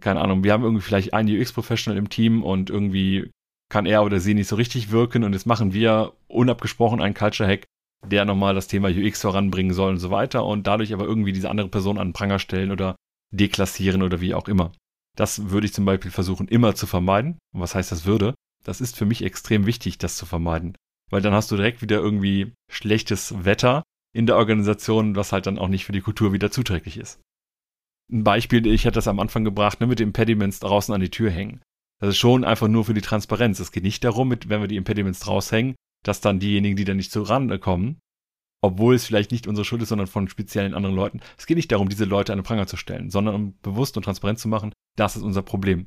[0.00, 3.30] keine Ahnung, wir haben irgendwie vielleicht einen UX-Professional im Team und irgendwie
[3.70, 7.48] kann er oder sie nicht so richtig wirken und jetzt machen wir unabgesprochen einen Culture
[7.48, 7.64] Hack,
[8.06, 11.50] der nochmal das Thema UX voranbringen soll und so weiter und dadurch aber irgendwie diese
[11.50, 12.94] andere Person an den Pranger stellen oder
[13.36, 14.72] deklassieren oder wie auch immer.
[15.16, 17.38] Das würde ich zum Beispiel versuchen immer zu vermeiden.
[17.52, 18.34] Und was heißt das würde?
[18.64, 20.76] Das ist für mich extrem wichtig, das zu vermeiden.
[21.10, 23.82] Weil dann hast du direkt wieder irgendwie schlechtes Wetter
[24.14, 27.20] in der Organisation, was halt dann auch nicht für die Kultur wieder zuträglich ist.
[28.10, 31.10] Ein Beispiel, ich hatte das am Anfang gebracht, ne, mit den Impediments draußen an die
[31.10, 31.62] Tür hängen.
[32.00, 33.60] Das ist schon einfach nur für die Transparenz.
[33.60, 35.74] Es geht nicht darum, mit, wenn wir die Impediments draushängen,
[36.04, 37.98] dass dann diejenigen, die da nicht zu kommen,
[38.64, 41.20] obwohl es vielleicht nicht unsere Schuld ist, sondern von speziellen anderen Leuten.
[41.36, 44.04] Es geht nicht darum, diese Leute an den Pranger zu stellen, sondern um bewusst und
[44.04, 45.86] transparent zu machen, das ist unser Problem.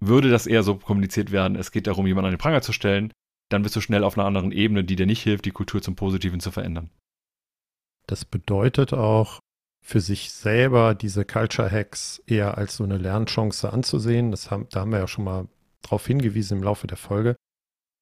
[0.00, 3.12] Würde das eher so kommuniziert werden, es geht darum, jemanden an den Pranger zu stellen,
[3.48, 5.94] dann bist du schnell auf einer anderen Ebene, die dir nicht hilft, die Kultur zum
[5.94, 6.90] Positiven zu verändern.
[8.08, 9.38] Das bedeutet auch,
[9.82, 14.30] für sich selber diese Culture Hacks eher als so eine Lernchance anzusehen.
[14.30, 15.48] Das haben, da haben wir ja schon mal
[15.82, 17.36] drauf hingewiesen im Laufe der Folge.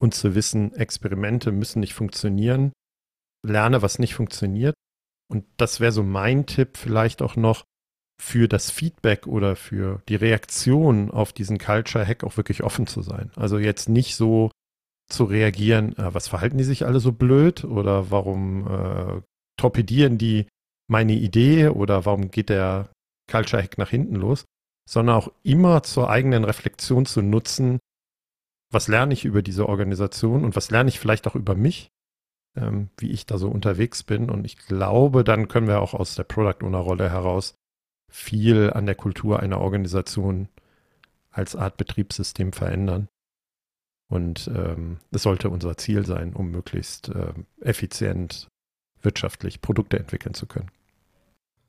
[0.01, 2.73] Und zu wissen, Experimente müssen nicht funktionieren
[3.47, 4.75] lerne, was nicht funktioniert.
[5.31, 7.65] Und das wäre so mein Tipp vielleicht auch noch
[8.21, 13.03] für das Feedback oder für die Reaktion auf diesen Culture Hack auch wirklich offen zu
[13.03, 13.31] sein.
[13.37, 14.51] Also jetzt nicht so
[15.09, 19.23] zu reagieren, äh, was verhalten die sich alle so blöd oder warum äh,
[19.57, 20.47] torpedieren die
[20.89, 22.91] meine Idee oder warum geht der
[23.31, 24.45] Culture Hack nach hinten los,
[24.89, 27.79] sondern auch immer zur eigenen Reflexion zu nutzen,
[28.73, 31.89] was lerne ich über diese Organisation und was lerne ich vielleicht auch über mich
[32.61, 34.31] ähm, wie ich da so unterwegs bin.
[34.31, 37.55] Und ich glaube, dann können wir auch aus der Product Owner Rolle heraus
[38.11, 40.49] viel an der Kultur einer Organisation
[41.31, 43.09] als Art Betriebssystem verändern.
[44.11, 48.49] Und ähm, sollte unser Ziel sein, um möglichst äh, effizient
[49.03, 50.71] wirtschaftlich Produkte entwickeln zu können.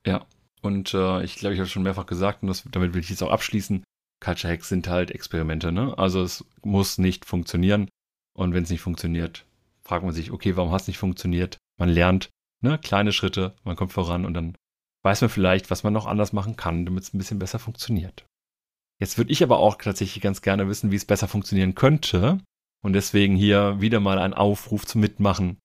[0.06, 0.26] Ja,
[0.62, 3.24] und äh, ich glaube, ich habe schon mehrfach gesagt, und das, damit will ich jetzt
[3.24, 3.84] auch abschließen,
[4.22, 5.98] Culture Hacks sind halt Experimente, ne?
[5.98, 7.90] Also es muss nicht funktionieren.
[8.34, 9.46] Und wenn es nicht funktioniert,
[9.90, 11.58] fragt man sich, okay, warum hat es nicht funktioniert?
[11.80, 12.30] Man lernt,
[12.62, 14.56] ne, kleine Schritte, man kommt voran und dann
[15.04, 18.26] weiß man vielleicht, was man noch anders machen kann, damit es ein bisschen besser funktioniert.
[19.02, 22.38] Jetzt würde ich aber auch tatsächlich ganz gerne wissen, wie es besser funktionieren könnte.
[22.84, 25.58] Und deswegen hier wieder mal ein Aufruf zum Mitmachen.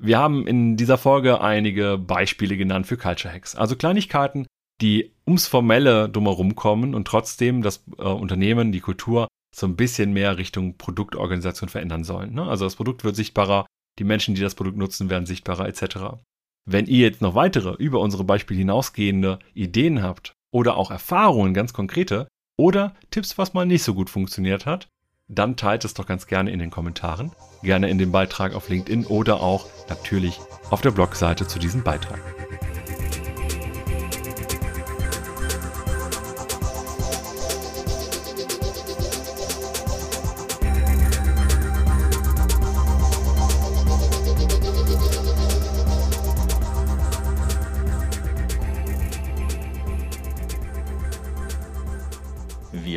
[0.00, 3.54] Wir haben in dieser Folge einige Beispiele genannt für Culture Hacks.
[3.54, 4.46] Also Kleinigkeiten,
[4.80, 10.12] die ums Formelle drumherum kommen und trotzdem das äh, Unternehmen, die Kultur so ein bisschen
[10.12, 12.34] mehr Richtung Produktorganisation verändern sollen.
[12.34, 12.44] Ne?
[12.44, 13.66] Also das Produkt wird sichtbarer,
[13.98, 16.20] die Menschen, die das Produkt nutzen, werden sichtbarer etc.
[16.64, 21.72] Wenn ihr jetzt noch weitere über unsere Beispiele hinausgehende Ideen habt oder auch Erfahrungen, ganz
[21.72, 22.28] konkrete,
[22.58, 24.88] oder Tipps, was mal nicht so gut funktioniert hat,
[25.28, 27.32] dann teilt es doch ganz gerne in den Kommentaren,
[27.62, 30.40] gerne in dem Beitrag auf LinkedIn oder auch natürlich
[30.70, 32.37] auf der Blogseite zu diesem Beitrag.